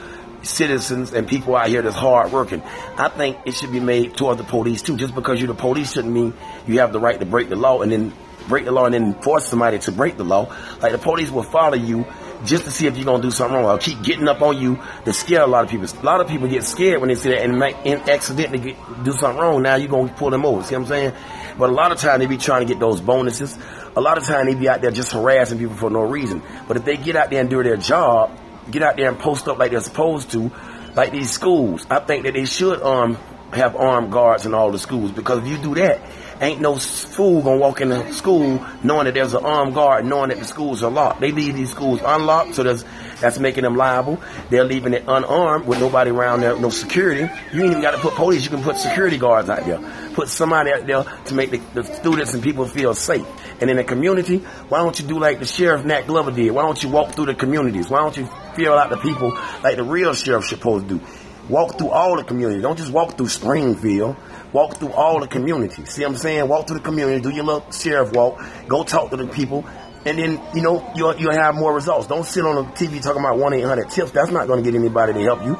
citizens 0.43 1.13
and 1.13 1.27
people 1.27 1.55
out 1.55 1.67
here 1.67 1.81
that's 1.81 1.95
hard 1.95 2.31
working. 2.31 2.61
I 2.97 3.09
think 3.09 3.37
it 3.45 3.53
should 3.53 3.71
be 3.71 3.79
made 3.79 4.15
toward 4.15 4.37
the 4.37 4.43
police 4.43 4.81
too. 4.81 4.97
Just 4.97 5.15
because 5.15 5.39
you're 5.39 5.47
the 5.47 5.53
police 5.53 5.93
shouldn't 5.93 6.13
mean 6.13 6.33
you 6.65 6.79
have 6.79 6.93
the 6.93 6.99
right 6.99 7.19
to 7.19 7.25
break 7.25 7.49
the 7.49 7.55
law 7.55 7.81
and 7.81 7.91
then 7.91 8.13
break 8.47 8.65
the 8.65 8.71
law 8.71 8.85
and 8.85 8.93
then 8.93 9.13
force 9.21 9.45
somebody 9.45 9.79
to 9.79 9.91
break 9.91 10.17
the 10.17 10.23
law. 10.23 10.53
Like 10.81 10.91
the 10.91 10.97
police 10.97 11.29
will 11.29 11.43
follow 11.43 11.75
you 11.75 12.05
just 12.45 12.65
to 12.65 12.71
see 12.71 12.87
if 12.87 12.95
you're 12.95 13.05
gonna 13.05 13.21
do 13.21 13.31
something 13.31 13.55
wrong. 13.55 13.65
I'll 13.65 13.77
keep 13.77 14.01
getting 14.03 14.27
up 14.27 14.41
on 14.41 14.57
you 14.57 14.79
to 15.05 15.13
scare 15.13 15.41
a 15.41 15.47
lot 15.47 15.65
of 15.65 15.69
people. 15.69 15.87
A 15.87 16.05
lot 16.05 16.21
of 16.21 16.27
people 16.27 16.47
get 16.47 16.63
scared 16.63 16.99
when 16.99 17.09
they 17.09 17.15
see 17.15 17.29
that 17.29 17.43
and 17.43 17.61
and 17.61 18.09
accidentally 18.09 18.59
get, 18.59 19.03
do 19.03 19.11
something 19.11 19.39
wrong. 19.39 19.61
Now 19.63 19.75
you're 19.75 19.89
gonna 19.89 20.13
pull 20.13 20.29
them 20.29 20.45
over. 20.45 20.63
See 20.63 20.75
what 20.75 20.81
I'm 20.81 20.87
saying? 20.87 21.13
But 21.57 21.69
a 21.69 21.73
lot 21.73 21.91
of 21.91 21.99
time 21.99 22.19
they 22.19 22.25
be 22.25 22.37
trying 22.37 22.67
to 22.67 22.71
get 22.71 22.79
those 22.79 23.01
bonuses. 23.01 23.57
A 23.95 24.01
lot 24.01 24.17
of 24.17 24.25
time 24.25 24.45
they 24.45 24.55
be 24.55 24.69
out 24.69 24.81
there 24.81 24.91
just 24.91 25.11
harassing 25.11 25.57
people 25.57 25.75
for 25.75 25.89
no 25.89 26.01
reason. 26.01 26.41
But 26.67 26.77
if 26.77 26.85
they 26.85 26.97
get 26.97 27.15
out 27.15 27.29
there 27.29 27.41
and 27.41 27.49
do 27.49 27.63
their 27.63 27.77
job, 27.77 28.31
get 28.69 28.83
out 28.83 28.97
there 28.97 29.09
and 29.09 29.17
post 29.17 29.47
up 29.47 29.57
like 29.57 29.71
they're 29.71 29.79
supposed 29.79 30.31
to, 30.31 30.51
like 30.95 31.11
these 31.11 31.31
schools, 31.31 31.85
I 31.89 31.99
think 31.99 32.23
that 32.23 32.33
they 32.33 32.45
should 32.45 32.81
um 32.81 33.17
have 33.53 33.75
armed 33.75 34.11
guards 34.11 34.45
in 34.45 34.53
all 34.53 34.71
the 34.71 34.79
schools 34.79 35.11
because 35.11 35.39
if 35.39 35.47
you 35.47 35.57
do 35.57 35.75
that, 35.75 36.01
ain't 36.41 36.61
no 36.61 36.75
fool 36.75 37.41
gonna 37.41 37.57
walk 37.57 37.81
in 37.81 37.89
the 37.89 38.11
school 38.11 38.63
knowing 38.83 39.05
that 39.05 39.13
there's 39.13 39.33
an 39.33 39.43
armed 39.43 39.73
guard, 39.73 40.05
knowing 40.05 40.29
that 40.29 40.39
the 40.39 40.45
schools 40.45 40.83
are 40.83 40.91
locked. 40.91 41.21
They 41.21 41.31
leave 41.31 41.55
these 41.55 41.71
schools 41.71 42.01
unlocked, 42.03 42.55
so 42.55 42.63
there's 42.63 42.83
that's 43.19 43.39
making 43.39 43.63
them 43.63 43.75
liable. 43.75 44.21
They're 44.49 44.63
leaving 44.63 44.93
it 44.93 45.03
unarmed 45.07 45.65
with 45.65 45.79
nobody 45.79 46.11
around 46.11 46.41
there, 46.41 46.57
no 46.57 46.69
security. 46.69 47.21
You 47.53 47.63
ain't 47.63 47.71
even 47.71 47.81
got 47.81 47.91
to 47.91 47.97
put 47.97 48.13
police. 48.13 48.43
You 48.43 48.49
can 48.49 48.63
put 48.63 48.77
security 48.77 49.17
guards 49.17 49.49
out 49.49 49.65
there. 49.65 49.79
Put 50.13 50.29
somebody 50.29 50.71
out 50.71 50.85
there 50.85 51.03
to 51.03 51.33
make 51.33 51.51
the, 51.51 51.61
the 51.73 51.83
students 51.83 52.33
and 52.33 52.43
people 52.43 52.65
feel 52.65 52.93
safe. 52.93 53.25
And 53.59 53.69
in 53.69 53.77
the 53.77 53.83
community, 53.83 54.37
why 54.69 54.79
don't 54.79 54.99
you 54.99 55.07
do 55.07 55.19
like 55.19 55.39
the 55.39 55.45
sheriff 55.45 55.83
Nat 55.85 56.07
Glover 56.07 56.31
did? 56.31 56.51
Why 56.51 56.61
don't 56.61 56.81
you 56.81 56.89
walk 56.89 57.13
through 57.13 57.27
the 57.27 57.35
communities? 57.35 57.89
Why 57.89 57.99
don't 57.99 58.15
you 58.15 58.27
feel 58.55 58.73
out 58.73 58.89
the 58.89 58.97
people 58.97 59.31
like 59.63 59.77
the 59.77 59.83
real 59.83 60.13
sheriff 60.13 60.45
supposed 60.45 60.87
to 60.87 60.99
do? 60.99 61.05
Walk 61.49 61.77
through 61.77 61.91
all 61.91 62.17
the 62.17 62.23
communities. 62.23 62.61
Don't 62.61 62.77
just 62.77 62.91
walk 62.91 63.17
through 63.17 63.29
Springfield. 63.29 64.17
Walk 64.51 64.75
through 64.75 64.91
all 64.91 65.19
the 65.19 65.27
community. 65.27 65.85
See 65.85 66.03
what 66.03 66.11
I'm 66.11 66.17
saying? 66.17 66.47
Walk 66.47 66.67
through 66.67 66.77
the 66.77 66.83
community. 66.83 67.21
Do 67.21 67.29
your 67.29 67.45
little 67.45 67.71
sheriff 67.71 68.11
walk. 68.13 68.41
Go 68.67 68.83
talk 68.83 69.11
to 69.11 69.17
the 69.17 69.27
people. 69.27 69.65
And 70.07 70.17
then, 70.17 70.41
you 70.55 70.61
know, 70.61 70.89
you'll, 70.95 71.17
you'll 71.17 71.33
have 71.33 71.53
more 71.53 71.73
results. 71.73 72.07
Don't 72.07 72.25
sit 72.25 72.45
on 72.45 72.55
the 72.55 72.63
TV 72.71 73.01
talking 73.03 73.19
about 73.19 73.35
1-800-TIPS. 73.37 74.11
That's 74.11 74.31
not 74.31 74.47
going 74.47 74.63
to 74.63 74.71
get 74.71 74.79
anybody 74.79 75.11
to 75.11 75.19
help 75.19 75.43
you. 75.43 75.59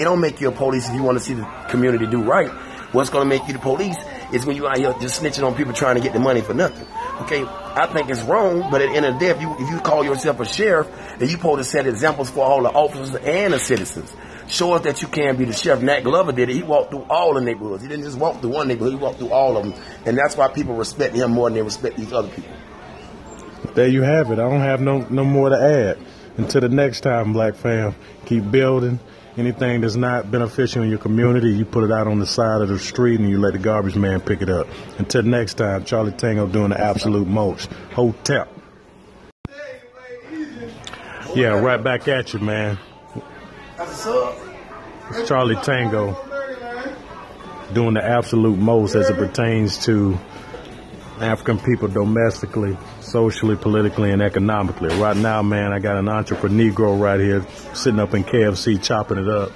It 0.00 0.04
don't 0.04 0.22
make 0.22 0.40
you 0.40 0.48
a 0.48 0.50
police 0.52 0.88
if 0.88 0.94
you 0.94 1.02
want 1.02 1.18
to 1.18 1.24
see 1.24 1.34
the 1.34 1.44
community 1.68 2.06
do 2.06 2.22
right. 2.22 2.48
What's 2.92 3.10
going 3.10 3.22
to 3.22 3.28
make 3.28 3.46
you 3.46 3.52
the 3.52 3.58
police 3.58 3.98
is 4.32 4.46
when 4.46 4.56
you 4.56 4.66
out 4.66 4.78
here 4.78 4.94
just 4.98 5.22
snitching 5.22 5.46
on 5.46 5.54
people 5.54 5.74
trying 5.74 5.96
to 5.96 6.00
get 6.00 6.14
the 6.14 6.20
money 6.20 6.40
for 6.40 6.54
nothing. 6.54 6.86
Okay, 7.20 7.44
I 7.44 7.86
think 7.92 8.08
it's 8.08 8.22
wrong, 8.22 8.70
but 8.70 8.80
at 8.80 8.88
the 8.88 8.96
end 8.96 9.04
of 9.04 9.14
the 9.14 9.20
day, 9.20 9.28
if 9.28 9.42
you, 9.42 9.54
if 9.58 9.68
you 9.68 9.78
call 9.80 10.04
yourself 10.04 10.40
a 10.40 10.46
sheriff, 10.46 10.88
then 11.18 11.28
you 11.28 11.36
supposed 11.36 11.58
to 11.58 11.64
set 11.64 11.86
examples 11.86 12.30
for 12.30 12.40
all 12.46 12.62
the 12.62 12.70
officers 12.70 13.14
and 13.14 13.52
the 13.52 13.58
citizens. 13.58 14.10
Show 14.48 14.72
us 14.72 14.84
that 14.84 15.02
you 15.02 15.08
can 15.08 15.36
be 15.36 15.44
the 15.44 15.52
sheriff. 15.52 15.82
Nat 15.82 16.00
Glover 16.00 16.32
did 16.32 16.48
it. 16.48 16.54
He 16.54 16.62
walked 16.62 16.92
through 16.92 17.04
all 17.10 17.34
the 17.34 17.42
neighborhoods. 17.42 17.82
He 17.82 17.88
didn't 17.88 18.04
just 18.04 18.16
walk 18.16 18.40
through 18.40 18.50
one 18.50 18.68
neighborhood. 18.68 18.94
He 18.94 18.98
walked 18.98 19.18
through 19.18 19.32
all 19.32 19.58
of 19.58 19.64
them. 19.64 19.82
And 20.06 20.16
that's 20.16 20.34
why 20.34 20.48
people 20.48 20.76
respect 20.76 21.14
him 21.14 21.32
more 21.32 21.50
than 21.50 21.56
they 21.56 21.62
respect 21.62 21.98
these 21.98 22.12
other 22.12 22.28
people. 22.28 22.52
There 23.74 23.88
you 23.88 24.02
have 24.02 24.30
it. 24.30 24.34
I 24.34 24.48
don't 24.48 24.60
have 24.60 24.80
no, 24.80 25.06
no 25.08 25.24
more 25.24 25.48
to 25.48 25.56
add. 25.56 25.98
Until 26.36 26.60
the 26.62 26.68
next 26.68 27.02
time, 27.02 27.32
Black 27.32 27.54
Fam, 27.54 27.94
keep 28.26 28.50
building. 28.50 29.00
Anything 29.36 29.80
that's 29.80 29.96
not 29.96 30.30
beneficial 30.30 30.82
in 30.82 30.90
your 30.90 30.98
community, 30.98 31.50
you 31.50 31.64
put 31.64 31.84
it 31.84 31.90
out 31.90 32.06
on 32.06 32.18
the 32.18 32.26
side 32.26 32.60
of 32.60 32.68
the 32.68 32.78
street 32.78 33.18
and 33.18 33.30
you 33.30 33.38
let 33.38 33.54
the 33.54 33.58
garbage 33.58 33.96
man 33.96 34.20
pick 34.20 34.42
it 34.42 34.50
up. 34.50 34.66
Until 34.98 35.22
next 35.22 35.54
time, 35.54 35.84
Charlie 35.84 36.12
Tango 36.12 36.46
doing 36.46 36.68
the 36.68 36.78
absolute 36.78 37.26
most. 37.26 37.70
Hotel. 37.94 38.46
Yeah, 41.34 41.58
right 41.60 41.82
back 41.82 42.08
at 42.08 42.34
you, 42.34 42.40
man. 42.40 42.78
It's 43.78 45.28
Charlie 45.28 45.56
Tango 45.56 46.14
doing 47.72 47.94
the 47.94 48.04
absolute 48.04 48.58
most 48.58 48.94
as 48.94 49.08
it 49.08 49.16
pertains 49.16 49.82
to 49.86 50.18
African 51.22 51.58
people 51.58 51.88
domestically, 51.88 52.76
socially, 53.00 53.56
politically, 53.56 54.10
and 54.10 54.20
economically. 54.20 54.88
Right 54.98 55.16
now, 55.16 55.42
man, 55.42 55.72
I 55.72 55.78
got 55.78 55.96
an 55.96 56.08
entrepreneur 56.08 56.70
Negro 56.70 57.00
right 57.00 57.20
here 57.20 57.46
sitting 57.74 58.00
up 58.00 58.12
in 58.14 58.24
KFC 58.24 58.82
chopping 58.82 59.18
it 59.18 59.28
up. 59.28 59.52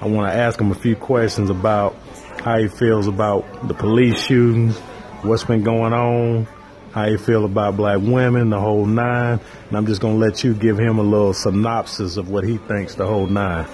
I 0.00 0.06
want 0.06 0.30
to 0.30 0.38
ask 0.38 0.60
him 0.60 0.70
a 0.70 0.74
few 0.74 0.94
questions 0.94 1.50
about 1.50 1.96
how 2.42 2.58
he 2.58 2.68
feels 2.68 3.08
about 3.08 3.66
the 3.66 3.74
police 3.74 4.22
shootings, 4.22 4.78
what's 5.22 5.44
been 5.44 5.64
going 5.64 5.92
on, 5.92 6.46
how 6.92 7.08
he 7.08 7.16
feel 7.16 7.44
about 7.44 7.76
black 7.76 8.00
women, 8.00 8.50
the 8.50 8.60
whole 8.60 8.86
nine. 8.86 9.40
And 9.68 9.76
I'm 9.76 9.86
just 9.86 10.00
going 10.00 10.20
to 10.20 10.20
let 10.20 10.44
you 10.44 10.54
give 10.54 10.78
him 10.78 10.98
a 10.98 11.02
little 11.02 11.32
synopsis 11.32 12.16
of 12.16 12.28
what 12.28 12.44
he 12.44 12.58
thinks 12.58 12.94
the 12.94 13.06
whole 13.06 13.26
nine. 13.26 13.66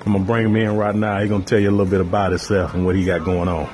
I'm 0.00 0.12
going 0.12 0.24
to 0.24 0.24
bring 0.24 0.46
him 0.46 0.56
in 0.56 0.76
right 0.76 0.94
now. 0.94 1.20
He's 1.20 1.28
going 1.28 1.42
to 1.42 1.48
tell 1.48 1.60
you 1.60 1.68
a 1.68 1.70
little 1.70 1.86
bit 1.86 2.00
about 2.00 2.30
himself 2.30 2.74
and 2.74 2.84
what 2.84 2.96
he 2.96 3.04
got 3.04 3.24
going 3.24 3.48
on. 3.48 3.68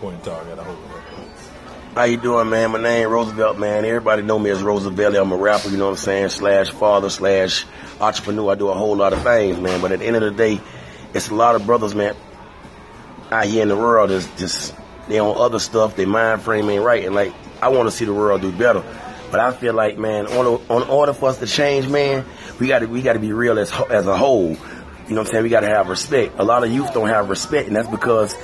Point 0.00 0.22
target, 0.24 0.58
I 0.58 0.64
hope. 0.64 0.93
How 1.94 2.02
you 2.02 2.16
doing, 2.16 2.50
man? 2.50 2.72
My 2.72 2.82
name 2.82 3.08
Roosevelt, 3.08 3.56
man. 3.56 3.84
Everybody 3.84 4.22
know 4.22 4.36
me 4.36 4.50
as 4.50 4.60
Roosevelt. 4.64 5.14
I'm 5.14 5.30
a 5.30 5.36
rapper, 5.36 5.68
you 5.68 5.76
know 5.76 5.84
what 5.84 5.90
I'm 5.92 5.96
saying? 5.98 6.30
Slash 6.30 6.72
father, 6.72 7.08
slash 7.08 7.64
entrepreneur. 8.00 8.50
I 8.50 8.56
do 8.56 8.68
a 8.68 8.74
whole 8.74 8.96
lot 8.96 9.12
of 9.12 9.22
things, 9.22 9.60
man. 9.60 9.80
But 9.80 9.92
at 9.92 10.00
the 10.00 10.04
end 10.04 10.16
of 10.16 10.22
the 10.22 10.32
day, 10.32 10.60
it's 11.14 11.28
a 11.28 11.36
lot 11.36 11.54
of 11.54 11.66
brothers, 11.66 11.94
man, 11.94 12.16
out 13.30 13.44
here 13.44 13.62
in 13.62 13.68
the 13.68 13.76
world 13.76 14.10
that's 14.10 14.26
just 14.40 14.74
they 15.06 15.20
on 15.20 15.40
other 15.40 15.60
stuff. 15.60 15.94
Their 15.94 16.08
mind 16.08 16.42
frame 16.42 16.68
ain't 16.68 16.82
right, 16.82 17.04
and 17.04 17.14
like 17.14 17.32
I 17.62 17.68
want 17.68 17.88
to 17.88 17.92
see 17.92 18.06
the 18.06 18.12
world 18.12 18.40
do 18.40 18.50
better. 18.50 18.82
But 19.30 19.38
I 19.38 19.52
feel 19.52 19.74
like, 19.74 19.96
man, 19.96 20.26
on, 20.26 20.60
on 20.68 20.82
order 20.88 21.12
for 21.12 21.28
us 21.28 21.38
to 21.38 21.46
change, 21.46 21.86
man, 21.86 22.24
we 22.58 22.66
got 22.66 22.80
to 22.80 22.86
we 22.86 23.02
got 23.02 23.12
to 23.12 23.20
be 23.20 23.32
real 23.32 23.56
as 23.56 23.70
as 23.88 24.08
a 24.08 24.16
whole. 24.16 24.48
You 24.48 24.56
know 24.56 24.58
what 24.58 25.18
I'm 25.18 25.26
saying? 25.26 25.44
We 25.44 25.48
got 25.48 25.60
to 25.60 25.68
have 25.68 25.88
respect. 25.88 26.40
A 26.40 26.44
lot 26.44 26.64
of 26.64 26.72
youth 26.72 26.92
don't 26.92 27.08
have 27.08 27.28
respect, 27.28 27.68
and 27.68 27.76
that's 27.76 27.86
because 27.86 28.34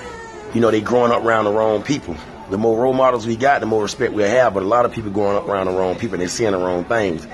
you 0.54 0.61
know 0.61 0.71
they 0.71 0.80
growing 0.80 1.11
up 1.11 1.25
around 1.25 1.47
the 1.47 1.52
wrong 1.52 1.83
people 1.83 2.16
the 2.50 2.59
more 2.59 2.83
role 2.83 2.92
models 2.92 3.26
we 3.26 3.37
got, 3.37 3.61
the 3.61 3.66
more 3.66 3.83
respect 3.83 4.12
we'll 4.12 4.28
have. 4.28 4.54
But 4.54 4.62
a 4.62 4.66
lot 4.66 4.85
of 4.85 4.92
people 4.92 5.11
going 5.11 5.37
up 5.37 5.49
around 5.49 5.66
the 5.66 5.73
wrong 5.73 5.95
people 5.95 6.14
and 6.14 6.23
they're 6.23 6.28
seeing 6.28 6.52
the 6.52 6.59
wrong 6.59 6.85
things. 6.85 7.26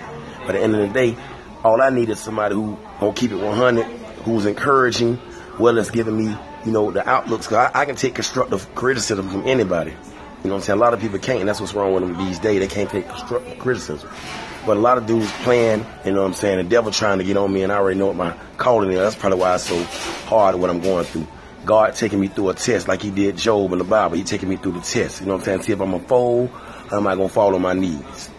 But 0.47 0.55
at 0.55 0.59
the 0.59 0.63
end 0.63 0.75
of 0.77 0.87
the 0.87 0.95
day, 0.95 1.17
all 1.65 1.81
I 1.83 1.91
need 1.91 2.11
is 2.11 2.21
somebody 2.21 2.55
who 2.55 2.79
gonna 3.01 3.13
keep 3.13 3.33
it 3.33 3.37
100, 3.37 3.85
who's 4.25 4.47
encouraging, 4.47 5.19
well 5.59 5.79
as 5.79 5.91
giving 5.91 6.17
me, 6.17 6.37
you 6.65 6.73
know, 6.73 6.91
the 6.91 7.09
outlooks. 7.09 7.49
Cause 7.49 7.71
I, 7.75 7.81
I, 7.83 7.85
can 7.87 7.97
take 7.97 8.15
constructive 8.15 8.73
criticism 8.75 9.29
from 9.29 9.47
anybody. 9.47 9.91
You 9.91 9.97
know 10.51 10.55
what 10.55 10.61
I'm 10.61 10.61
saying? 10.63 10.79
A 10.79 10.83
lot 10.83 10.95
of 10.95 11.01
people 11.01 11.19
can't, 11.19 11.41
and 11.41 11.49
that's 11.49 11.61
what's 11.61 11.75
wrong 11.75 11.93
with 11.95 12.07
them 12.07 12.17
these 12.19 12.39
days. 12.39 12.61
They 12.61 12.69
can't 12.69 12.89
take 12.89 13.09
constructive 13.09 13.59
criticism. 13.59 14.09
But 14.65 14.77
a 14.77 14.81
lot 14.81 14.99
of 14.99 15.07
dudes 15.07 15.31
playing, 15.43 15.85
you 16.05 16.13
know 16.13 16.21
what 16.21 16.27
I'm 16.27 16.35
saying, 16.35 16.59
the 16.59 16.65
devil 16.65 16.93
trying 16.93 17.19
to 17.19 17.25
get 17.25 17.37
on 17.37 17.53
me, 17.53 17.63
and 17.63 17.73
I 17.73 17.77
already 17.77 17.99
know 17.99 18.07
what 18.07 18.17
my 18.17 18.37
calling 18.57 18.91
is. 18.91 18.99
That's 18.99 19.15
probably 19.15 19.39
why 19.39 19.55
it's 19.55 19.65
so 19.65 19.83
hard 20.29 20.57
what 20.57 20.71
I'm 20.71 20.81
going 20.81 21.05
through. 21.05 21.27
God 21.67 21.95
taking 21.95 22.21
me 22.21 22.29
through 22.29 22.51
a 22.51 22.55
test 22.55 22.89
like 22.89 23.03
he 23.03 23.11
did 23.11 23.37
Job 23.37 23.73
in 23.73 23.79
the 23.79 23.85
Bible. 23.85 24.17
He 24.17 24.25
taking 24.25 24.49
me 24.49 24.57
through 24.57 24.73
the 24.73 24.81
test. 24.81 25.21
You 25.21 25.27
know 25.27 25.35
what 25.35 25.41
I'm 25.41 25.45
saying? 25.45 25.63
See 25.63 25.73
if 25.73 25.81
I'm 25.81 25.95
a 25.95 26.01
fold 26.01 26.51
am 26.93 27.07
I 27.07 27.15
to 27.15 27.29
fall 27.29 27.55
on 27.55 27.63
my 27.63 27.73
knees? 27.73 28.31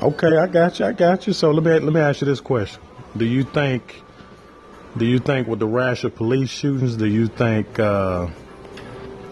Okay, 0.00 0.36
I 0.36 0.46
got 0.46 0.78
you. 0.78 0.86
I 0.86 0.92
got 0.92 1.26
you. 1.26 1.32
So 1.32 1.50
let 1.50 1.64
me 1.64 1.72
let 1.84 1.92
me 1.92 2.00
ask 2.00 2.20
you 2.20 2.26
this 2.26 2.40
question: 2.40 2.80
Do 3.16 3.24
you 3.24 3.42
think 3.42 4.02
Do 4.96 5.04
you 5.04 5.18
think 5.18 5.46
with 5.48 5.58
the 5.58 5.66
rash 5.66 6.04
of 6.04 6.14
police 6.14 6.48
shootings, 6.48 6.96
do 6.96 7.06
you 7.06 7.26
think 7.26 7.78
uh, 7.78 8.28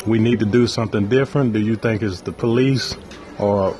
we 0.06 0.18
need 0.18 0.40
to 0.40 0.46
do 0.46 0.66
something 0.66 1.08
different? 1.08 1.54
Do 1.54 1.60
you 1.60 1.76
think 1.76 2.02
it's 2.02 2.20
the 2.20 2.32
police 2.32 2.96
or 3.38 3.76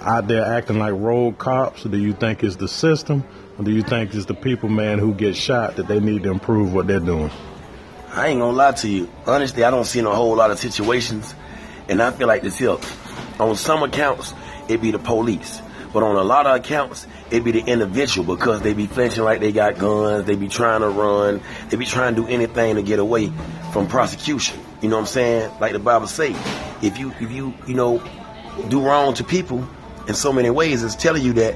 out 0.00 0.26
there 0.26 0.44
acting 0.44 0.78
like 0.78 0.94
rogue 0.94 1.38
cops? 1.38 1.84
Do 1.84 1.96
you 1.96 2.12
think 2.12 2.42
it's 2.42 2.56
the 2.56 2.66
system? 2.66 3.24
Or 3.62 3.64
do 3.64 3.70
you 3.70 3.84
think 3.84 4.12
it's 4.12 4.26
the 4.26 4.34
people, 4.34 4.68
man, 4.68 4.98
who 4.98 5.14
get 5.14 5.36
shot 5.36 5.76
that 5.76 5.86
they 5.86 6.00
need 6.00 6.24
to 6.24 6.32
improve 6.32 6.74
what 6.74 6.88
they're 6.88 6.98
doing? 6.98 7.30
I 8.08 8.26
ain't 8.26 8.40
gonna 8.40 8.56
lie 8.56 8.72
to 8.72 8.88
you. 8.88 9.08
Honestly, 9.24 9.62
I 9.62 9.70
don't 9.70 9.84
see 9.84 10.00
in 10.00 10.06
a 10.06 10.12
whole 10.12 10.34
lot 10.34 10.50
of 10.50 10.58
situations, 10.58 11.32
and 11.88 12.02
I 12.02 12.10
feel 12.10 12.26
like 12.26 12.42
this 12.42 12.56
here. 12.56 12.76
On 13.38 13.54
some 13.54 13.84
accounts, 13.84 14.34
it 14.68 14.82
be 14.82 14.90
the 14.90 14.98
police. 14.98 15.62
But 15.92 16.02
on 16.02 16.16
a 16.16 16.24
lot 16.24 16.44
of 16.44 16.56
accounts, 16.56 17.06
it 17.30 17.44
be 17.44 17.52
the 17.52 17.60
individual 17.60 18.34
because 18.34 18.62
they 18.62 18.74
be 18.74 18.88
flinching 18.88 19.22
like 19.22 19.38
they 19.38 19.52
got 19.52 19.78
guns, 19.78 20.26
they 20.26 20.34
be 20.34 20.48
trying 20.48 20.80
to 20.80 20.88
run, 20.88 21.40
they 21.68 21.76
be 21.76 21.86
trying 21.86 22.16
to 22.16 22.22
do 22.22 22.26
anything 22.26 22.74
to 22.74 22.82
get 22.82 22.98
away 22.98 23.30
from 23.72 23.86
prosecution. 23.86 24.58
You 24.80 24.88
know 24.88 24.96
what 24.96 25.02
I'm 25.02 25.06
saying? 25.06 25.52
Like 25.60 25.70
the 25.70 25.78
Bible 25.78 26.08
say, 26.08 26.34
if 26.82 26.98
you 26.98 27.12
if 27.20 27.30
you 27.30 27.54
you 27.68 27.74
know 27.74 28.02
do 28.68 28.84
wrong 28.84 29.14
to 29.14 29.22
people 29.22 29.64
in 30.08 30.14
so 30.14 30.32
many 30.32 30.50
ways, 30.50 30.82
it's 30.82 30.96
telling 30.96 31.22
you 31.22 31.34
that 31.34 31.54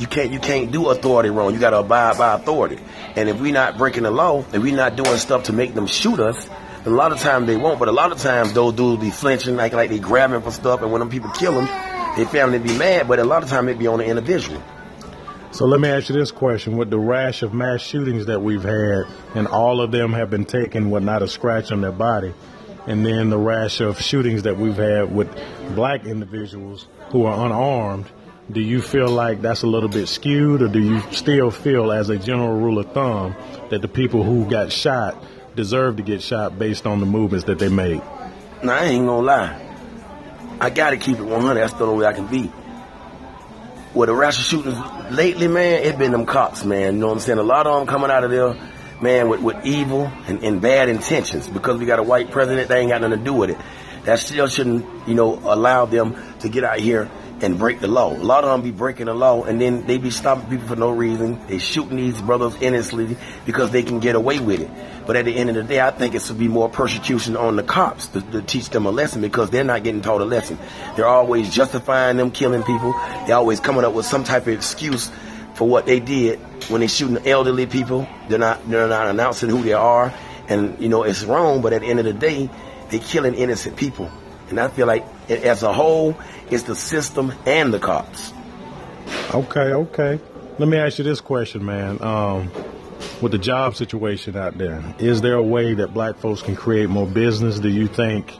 you 0.00 0.06
can't 0.06 0.32
you 0.32 0.40
can't 0.40 0.72
do 0.72 0.88
authority 0.88 1.28
wrong. 1.28 1.52
You 1.52 1.60
got 1.60 1.70
to 1.70 1.80
abide 1.80 2.16
by 2.16 2.34
authority. 2.34 2.78
And 3.16 3.28
if 3.28 3.38
we're 3.38 3.52
not 3.52 3.76
breaking 3.76 4.04
the 4.04 4.10
law, 4.10 4.40
if 4.40 4.62
we're 4.62 4.74
not 4.74 4.96
doing 4.96 5.18
stuff 5.18 5.44
to 5.44 5.52
make 5.52 5.74
them 5.74 5.86
shoot 5.86 6.18
us, 6.18 6.48
a 6.86 6.90
lot 6.90 7.12
of 7.12 7.20
times 7.20 7.46
they 7.46 7.56
won't. 7.56 7.78
But 7.78 7.88
a 7.88 7.92
lot 7.92 8.10
of 8.10 8.18
times 8.18 8.54
those 8.54 8.72
dudes 8.74 9.02
be 9.02 9.10
flinching, 9.10 9.56
like 9.56 9.74
like 9.74 9.90
they 9.90 9.98
grabbing 9.98 10.40
for 10.40 10.50
stuff, 10.50 10.80
and 10.80 10.90
when 10.90 11.00
them 11.00 11.10
people 11.10 11.30
kill 11.30 11.52
them, 11.52 11.66
their 12.16 12.26
family 12.26 12.58
be 12.58 12.76
mad. 12.76 13.08
But 13.08 13.18
a 13.18 13.24
lot 13.24 13.42
of 13.42 13.50
times 13.50 13.68
it 13.68 13.78
be 13.78 13.86
on 13.86 13.98
the 13.98 14.06
individual. 14.06 14.62
So 15.52 15.66
let 15.66 15.80
me 15.80 15.90
ask 15.90 16.08
you 16.08 16.14
this 16.14 16.32
question: 16.32 16.78
With 16.78 16.88
the 16.88 16.98
rash 16.98 17.42
of 17.42 17.52
mass 17.52 17.82
shootings 17.82 18.24
that 18.26 18.40
we've 18.40 18.62
had, 18.62 19.02
and 19.34 19.46
all 19.48 19.82
of 19.82 19.90
them 19.90 20.14
have 20.14 20.30
been 20.30 20.46
taken 20.46 20.90
with 20.90 21.02
not 21.02 21.22
a 21.22 21.28
scratch 21.28 21.72
on 21.72 21.82
their 21.82 21.92
body, 21.92 22.32
and 22.86 23.04
then 23.04 23.28
the 23.28 23.38
rash 23.38 23.80
of 23.80 24.00
shootings 24.00 24.44
that 24.44 24.56
we've 24.56 24.76
had 24.76 25.14
with 25.14 25.28
black 25.74 26.06
individuals 26.06 26.86
who 27.10 27.26
are 27.26 27.46
unarmed, 27.46 28.06
do 28.52 28.60
you 28.60 28.82
feel 28.82 29.08
like 29.08 29.42
that's 29.42 29.62
a 29.62 29.66
little 29.66 29.88
bit 29.88 30.06
skewed, 30.08 30.62
or 30.62 30.68
do 30.68 30.80
you 30.80 31.00
still 31.12 31.50
feel, 31.50 31.92
as 31.92 32.08
a 32.08 32.18
general 32.18 32.58
rule 32.58 32.78
of 32.78 32.92
thumb, 32.92 33.34
that 33.70 33.82
the 33.82 33.88
people 33.88 34.22
who 34.22 34.48
got 34.50 34.72
shot 34.72 35.22
deserve 35.54 35.96
to 35.96 36.02
get 36.02 36.22
shot 36.22 36.58
based 36.58 36.86
on 36.86 37.00
the 37.00 37.06
movements 37.06 37.44
that 37.46 37.58
they 37.58 37.68
made? 37.68 38.02
Now 38.62 38.74
I 38.74 38.84
ain't 38.86 39.06
gonna 39.06 39.26
lie. 39.26 39.66
I 40.60 40.70
gotta 40.70 40.96
keep 40.96 41.18
it 41.18 41.22
100. 41.22 41.60
That's 41.60 41.72
the 41.74 41.86
only 41.86 42.02
way 42.02 42.06
I 42.06 42.12
can 42.12 42.26
be. 42.26 42.50
With 43.94 44.08
the 44.08 44.14
of 44.14 44.34
shootings 44.34 44.78
lately, 45.10 45.48
man, 45.48 45.82
it 45.82 45.98
been 45.98 46.12
them 46.12 46.26
cops, 46.26 46.64
man. 46.64 46.94
You 46.94 47.00
know 47.00 47.06
what 47.08 47.14
I'm 47.14 47.20
saying? 47.20 47.38
A 47.38 47.42
lot 47.42 47.66
of 47.66 47.78
them 47.78 47.86
coming 47.86 48.10
out 48.10 48.24
of 48.24 48.30
there, 48.30 48.54
man, 49.00 49.28
with, 49.28 49.40
with 49.40 49.64
evil 49.64 50.12
and, 50.28 50.44
and 50.44 50.60
bad 50.60 50.88
intentions. 50.88 51.48
Because 51.48 51.78
we 51.78 51.86
got 51.86 51.98
a 51.98 52.02
white 52.02 52.30
president, 52.30 52.68
they 52.68 52.80
ain't 52.80 52.90
got 52.90 53.00
nothing 53.00 53.18
to 53.18 53.24
do 53.24 53.32
with 53.32 53.50
it. 53.50 53.58
That 54.04 54.18
still 54.18 54.46
shouldn't, 54.46 55.08
you 55.08 55.14
know, 55.14 55.34
allow 55.42 55.86
them 55.86 56.16
to 56.40 56.48
get 56.48 56.62
out 56.62 56.78
here 56.78 57.10
and 57.42 57.58
break 57.58 57.80
the 57.80 57.88
law. 57.88 58.12
A 58.12 58.16
lot 58.16 58.44
of 58.44 58.50
them 58.50 58.62
be 58.62 58.70
breaking 58.70 59.06
the 59.06 59.14
law 59.14 59.44
and 59.44 59.60
then 59.60 59.86
they 59.86 59.98
be 59.98 60.10
stopping 60.10 60.48
people 60.48 60.66
for 60.68 60.76
no 60.76 60.90
reason. 60.90 61.40
They 61.46 61.58
shooting 61.58 61.96
these 61.96 62.20
brothers 62.20 62.54
innocently 62.60 63.16
because 63.46 63.70
they 63.70 63.82
can 63.82 64.00
get 64.00 64.14
away 64.14 64.38
with 64.40 64.60
it. 64.60 64.70
But 65.06 65.16
at 65.16 65.24
the 65.24 65.34
end 65.34 65.48
of 65.50 65.56
the 65.56 65.62
day, 65.62 65.80
I 65.80 65.90
think 65.90 66.14
it 66.14 66.22
should 66.22 66.38
be 66.38 66.48
more 66.48 66.68
persecution 66.68 67.36
on 67.36 67.56
the 67.56 67.62
cops 67.62 68.08
to, 68.08 68.20
to 68.20 68.42
teach 68.42 68.70
them 68.70 68.86
a 68.86 68.90
lesson 68.90 69.22
because 69.22 69.50
they're 69.50 69.64
not 69.64 69.82
getting 69.82 70.02
taught 70.02 70.20
a 70.20 70.24
lesson. 70.24 70.58
They're 70.96 71.06
always 71.06 71.52
justifying 71.52 72.16
them 72.16 72.30
killing 72.30 72.62
people. 72.62 72.92
They're 73.26 73.36
always 73.36 73.60
coming 73.60 73.84
up 73.84 73.94
with 73.94 74.06
some 74.06 74.24
type 74.24 74.42
of 74.42 74.54
excuse 74.54 75.10
for 75.54 75.68
what 75.68 75.86
they 75.86 76.00
did 76.00 76.38
when 76.68 76.80
they 76.80 76.86
shooting 76.86 77.26
elderly 77.26 77.66
people. 77.66 78.06
They're 78.28 78.38
not 78.38 78.68
they're 78.70 78.88
not 78.88 79.08
announcing 79.08 79.50
who 79.50 79.62
they 79.62 79.72
are, 79.72 80.14
and 80.48 80.80
you 80.80 80.88
know 80.88 81.02
it's 81.02 81.24
wrong. 81.24 81.60
But 81.60 81.72
at 81.72 81.80
the 81.80 81.88
end 81.88 81.98
of 81.98 82.04
the 82.04 82.12
day, 82.12 82.48
they're 82.90 83.00
killing 83.00 83.34
innocent 83.34 83.76
people. 83.76 84.10
And 84.48 84.58
I 84.58 84.68
feel 84.68 84.86
like 84.86 85.04
as 85.28 85.62
a 85.62 85.72
whole, 85.72 86.16
it's 86.50 86.64
the 86.64 86.76
system 86.76 87.32
and 87.46 87.72
the 87.72 87.78
cops. 87.78 88.32
Okay, 89.34 89.72
okay. 89.72 90.20
Let 90.58 90.68
me 90.68 90.76
ask 90.76 90.98
you 90.98 91.04
this 91.04 91.20
question, 91.20 91.64
man. 91.64 92.02
Um, 92.02 92.50
with 93.22 93.32
the 93.32 93.38
job 93.38 93.76
situation 93.76 94.36
out 94.36 94.58
there, 94.58 94.82
is 94.98 95.20
there 95.20 95.34
a 95.34 95.42
way 95.42 95.74
that 95.74 95.94
black 95.94 96.16
folks 96.18 96.42
can 96.42 96.56
create 96.56 96.88
more 96.88 97.06
business? 97.06 97.58
Do 97.58 97.68
you 97.68 97.86
think 97.86 98.36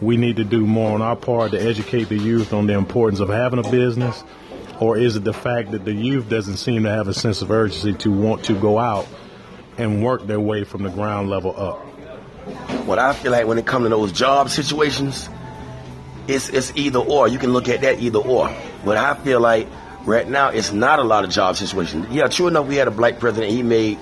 we 0.00 0.16
need 0.16 0.36
to 0.36 0.44
do 0.44 0.66
more 0.66 0.92
on 0.92 1.02
our 1.02 1.16
part 1.16 1.52
to 1.52 1.60
educate 1.60 2.08
the 2.08 2.18
youth 2.18 2.52
on 2.52 2.66
the 2.66 2.74
importance 2.74 3.20
of 3.20 3.28
having 3.28 3.58
a 3.58 3.70
business? 3.70 4.22
Or 4.80 4.98
is 4.98 5.16
it 5.16 5.24
the 5.24 5.32
fact 5.32 5.70
that 5.70 5.84
the 5.84 5.92
youth 5.92 6.28
doesn't 6.28 6.56
seem 6.56 6.82
to 6.82 6.90
have 6.90 7.08
a 7.08 7.14
sense 7.14 7.42
of 7.42 7.50
urgency 7.50 7.94
to 7.94 8.12
want 8.12 8.44
to 8.44 8.54
go 8.54 8.78
out 8.78 9.06
and 9.78 10.04
work 10.04 10.26
their 10.26 10.40
way 10.40 10.64
from 10.64 10.82
the 10.82 10.90
ground 10.90 11.30
level 11.30 11.54
up? 11.56 11.78
What 12.86 12.98
I 12.98 13.14
feel 13.14 13.32
like 13.32 13.46
when 13.46 13.56
it 13.56 13.66
comes 13.66 13.86
to 13.86 13.88
those 13.88 14.12
job 14.12 14.50
situations, 14.50 15.28
it's 16.28 16.48
it's 16.48 16.72
either 16.76 16.98
or. 16.98 17.28
You 17.28 17.38
can 17.38 17.52
look 17.52 17.68
at 17.68 17.82
that 17.82 18.00
either 18.00 18.18
or. 18.18 18.54
But 18.84 18.96
I 18.96 19.14
feel 19.14 19.40
like 19.40 19.68
right 20.04 20.28
now 20.28 20.48
it's 20.48 20.72
not 20.72 20.98
a 20.98 21.04
lot 21.04 21.24
of 21.24 21.30
job 21.30 21.56
situations. 21.56 22.06
Yeah, 22.10 22.26
true 22.28 22.48
enough, 22.48 22.66
we 22.66 22.76
had 22.76 22.88
a 22.88 22.92
black 22.92 23.18
president. 23.18 23.52
He 23.52 23.62
made 23.62 23.98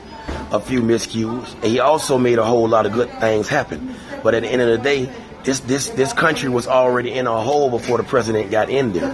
a 0.51 0.61
few 0.61 0.83
miscues, 0.83 1.53
and 1.55 1.65
he 1.65 1.81
also 1.81 2.19
made 2.19 2.39
a 2.39 2.45
whole 2.45 2.69
lot 2.69 2.87
of 2.87 2.93
good 2.93 3.11
things 3.21 3.49
happen. 3.49 3.95
But 4.23 4.35
at 4.35 4.43
the 4.43 4.49
end 4.49 4.63
of 4.63 4.69
the 4.69 4.79
day, 4.79 5.13
this 5.45 5.61
this 5.61 5.91
this 5.91 6.13
country 6.13 6.49
was 6.49 6.67
already 6.67 7.13
in 7.13 7.27
a 7.27 7.41
hole 7.41 7.71
before 7.71 7.99
the 7.99 8.05
president 8.05 8.51
got 8.51 8.71
in 8.71 8.93
there. 8.93 9.11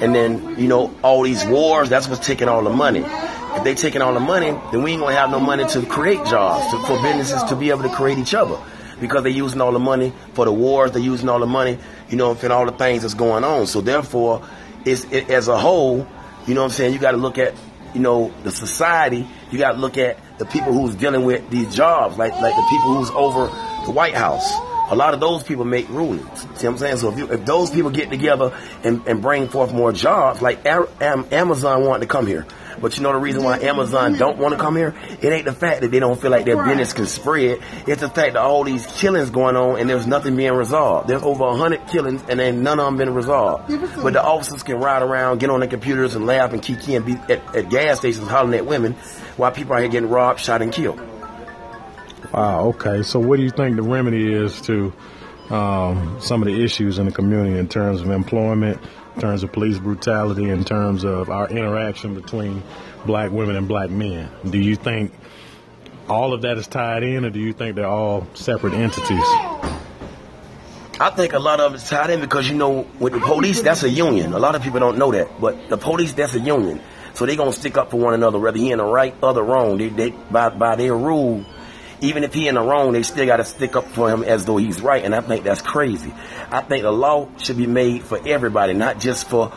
And 0.00 0.14
then 0.14 0.58
you 0.58 0.68
know 0.68 0.94
all 1.02 1.22
these 1.22 1.44
wars. 1.46 1.88
That's 1.88 2.08
what's 2.08 2.26
taking 2.26 2.48
all 2.48 2.62
the 2.62 2.70
money. 2.70 3.04
If 3.04 3.64
they 3.64 3.74
taking 3.74 4.02
all 4.02 4.12
the 4.12 4.20
money, 4.20 4.50
then 4.70 4.82
we 4.82 4.92
ain't 4.92 5.00
gonna 5.00 5.14
have 5.14 5.30
no 5.30 5.40
money 5.40 5.66
to 5.66 5.86
create 5.86 6.24
jobs 6.26 6.70
to, 6.70 6.86
for 6.86 7.00
businesses 7.02 7.42
to 7.44 7.56
be 7.56 7.70
able 7.70 7.82
to 7.82 7.94
create 7.94 8.18
each 8.18 8.34
other 8.34 8.58
because 9.00 9.22
they're 9.22 9.32
using 9.32 9.60
all 9.60 9.72
the 9.72 9.78
money 9.78 10.12
for 10.34 10.44
the 10.44 10.52
wars. 10.52 10.92
They're 10.92 11.02
using 11.02 11.28
all 11.28 11.40
the 11.40 11.46
money, 11.46 11.78
you 12.08 12.16
know, 12.16 12.36
and 12.42 12.52
all 12.52 12.66
the 12.66 12.72
things 12.72 13.02
that's 13.02 13.14
going 13.14 13.44
on. 13.44 13.66
So 13.66 13.80
therefore, 13.80 14.46
it's 14.84 15.04
it, 15.12 15.30
as 15.30 15.48
a 15.48 15.58
whole, 15.58 16.06
you 16.46 16.54
know 16.54 16.62
what 16.62 16.66
I'm 16.66 16.72
saying. 16.72 16.92
You 16.92 16.98
got 16.98 17.12
to 17.12 17.16
look 17.16 17.38
at, 17.38 17.54
you 17.94 18.00
know, 18.00 18.32
the 18.42 18.50
society. 18.50 19.26
You 19.50 19.58
got 19.58 19.72
to 19.72 19.78
look 19.78 19.98
at 19.98 20.18
the 20.38 20.46
people 20.46 20.72
who's 20.72 20.94
dealing 20.94 21.24
with 21.24 21.48
these 21.50 21.74
jobs, 21.74 22.18
like 22.18 22.32
like 22.34 22.54
the 22.54 22.66
people 22.70 22.94
who's 22.96 23.10
over 23.10 23.46
the 23.86 23.92
White 23.92 24.14
House. 24.14 24.50
A 24.88 24.94
lot 24.96 25.14
of 25.14 25.20
those 25.20 25.42
people 25.42 25.64
make 25.64 25.88
rulings. 25.88 26.40
See 26.40 26.46
what 26.46 26.64
I'm 26.66 26.78
saying? 26.78 26.96
So 26.98 27.12
if, 27.12 27.18
you, 27.18 27.30
if 27.30 27.44
those 27.44 27.70
people 27.70 27.90
get 27.90 28.10
together 28.10 28.56
and, 28.84 29.06
and 29.06 29.20
bring 29.20 29.48
forth 29.48 29.72
more 29.72 29.92
jobs, 29.92 30.40
like 30.40 30.64
Amazon 30.64 31.84
wanted 31.84 32.00
to 32.02 32.06
come 32.06 32.26
here. 32.26 32.46
But 32.80 32.96
you 32.96 33.02
know 33.02 33.12
the 33.12 33.18
reason 33.18 33.42
why 33.42 33.58
Amazon 33.60 34.18
don't 34.18 34.38
want 34.38 34.54
to 34.54 34.60
come 34.60 34.76
here? 34.76 34.94
It 35.22 35.32
ain't 35.32 35.46
the 35.46 35.52
fact 35.52 35.80
that 35.80 35.90
they 35.90 35.98
don't 35.98 36.20
feel 36.20 36.30
like 36.30 36.44
their 36.44 36.62
business 36.62 36.92
can 36.92 37.06
spread. 37.06 37.60
It's 37.86 38.02
the 38.02 38.08
fact 38.08 38.34
that 38.34 38.36
all 38.36 38.64
these 38.64 38.86
killings 38.86 39.30
going 39.30 39.56
on 39.56 39.80
and 39.80 39.88
there's 39.88 40.06
nothing 40.06 40.36
being 40.36 40.52
resolved. 40.52 41.08
There's 41.08 41.22
over 41.22 41.44
a 41.44 41.56
hundred 41.56 41.86
killings 41.88 42.22
and 42.28 42.38
then 42.38 42.62
none 42.62 42.78
of 42.78 42.86
them 42.86 42.96
been 42.98 43.14
resolved. 43.14 43.68
But 44.02 44.12
the 44.12 44.22
officers 44.22 44.62
can 44.62 44.76
ride 44.76 45.02
around, 45.02 45.38
get 45.40 45.50
on 45.50 45.60
their 45.60 45.68
computers 45.70 46.14
and 46.14 46.26
laugh 46.26 46.52
and 46.52 46.62
kiki 46.62 46.94
and 46.94 47.06
be 47.06 47.14
at, 47.14 47.56
at 47.56 47.70
gas 47.70 48.00
stations 48.00 48.28
hollering 48.28 48.54
at 48.54 48.66
women 48.66 48.92
while 49.36 49.52
people 49.52 49.74
are 49.74 49.80
here 49.80 49.88
getting 49.88 50.10
robbed, 50.10 50.40
shot, 50.40 50.60
and 50.62 50.72
killed. 50.72 51.00
Wow. 52.36 52.66
Okay. 52.66 53.02
So 53.02 53.18
what 53.18 53.38
do 53.38 53.42
you 53.42 53.50
think 53.50 53.76
the 53.76 53.82
remedy 53.82 54.30
is 54.30 54.60
to 54.62 54.92
um, 55.48 56.18
some 56.20 56.42
of 56.42 56.46
the 56.46 56.62
issues 56.62 56.98
in 56.98 57.06
the 57.06 57.12
community 57.12 57.58
in 57.58 57.66
terms 57.66 58.02
of 58.02 58.10
employment, 58.10 58.78
in 59.14 59.20
terms 59.22 59.42
of 59.42 59.52
police 59.52 59.78
brutality, 59.78 60.50
in 60.50 60.62
terms 60.62 61.04
of 61.04 61.30
our 61.30 61.48
interaction 61.48 62.14
between 62.14 62.62
black 63.06 63.30
women 63.30 63.56
and 63.56 63.66
black 63.66 63.88
men. 63.88 64.30
Do 64.50 64.58
you 64.58 64.76
think 64.76 65.12
all 66.10 66.34
of 66.34 66.42
that 66.42 66.58
is 66.58 66.66
tied 66.66 67.02
in, 67.02 67.24
or 67.24 67.30
do 67.30 67.40
you 67.40 67.54
think 67.54 67.74
they're 67.74 67.86
all 67.86 68.26
separate 68.34 68.74
entities? 68.74 69.24
I 70.98 71.10
think 71.14 71.32
a 71.32 71.38
lot 71.38 71.60
of 71.60 71.74
it's 71.74 71.88
tied 71.88 72.10
in 72.10 72.20
because 72.20 72.48
you 72.48 72.56
know, 72.56 72.86
with 72.98 73.14
the 73.14 73.20
police, 73.20 73.62
that's 73.62 73.82
a 73.82 73.88
union. 73.88 74.34
A 74.34 74.38
lot 74.38 74.54
of 74.54 74.62
people 74.62 74.80
don't 74.80 74.98
know 74.98 75.12
that, 75.12 75.40
but 75.40 75.70
the 75.70 75.78
police, 75.78 76.12
that's 76.12 76.34
a 76.34 76.40
union. 76.40 76.82
So 77.14 77.24
they're 77.24 77.36
gonna 77.36 77.52
stick 77.52 77.78
up 77.78 77.90
for 77.90 77.98
one 77.98 78.12
another, 78.12 78.38
whether 78.38 78.58
he 78.58 78.72
in 78.72 78.78
the 78.78 78.84
right 78.84 79.14
or 79.22 79.32
the 79.32 79.42
wrong. 79.42 79.78
They, 79.78 79.88
they 79.88 80.10
by 80.10 80.50
by 80.50 80.76
their 80.76 80.94
rule, 80.94 81.44
even 82.00 82.24
if 82.24 82.34
he 82.34 82.48
in 82.48 82.54
the 82.54 82.62
wrong, 82.62 82.92
they 82.92 83.02
still 83.02 83.26
got 83.26 83.38
to 83.38 83.44
stick 83.44 83.76
up 83.76 83.86
for 83.88 84.10
him 84.10 84.22
as 84.22 84.44
though 84.44 84.56
he's 84.56 84.80
right. 84.80 85.04
And 85.04 85.14
I 85.14 85.20
think 85.20 85.44
that's 85.44 85.62
crazy. 85.62 86.12
I 86.50 86.60
think 86.60 86.82
the 86.82 86.92
law 86.92 87.28
should 87.38 87.56
be 87.56 87.66
made 87.66 88.02
for 88.02 88.18
everybody, 88.26 88.74
not 88.74 89.00
just 89.00 89.28
for 89.28 89.52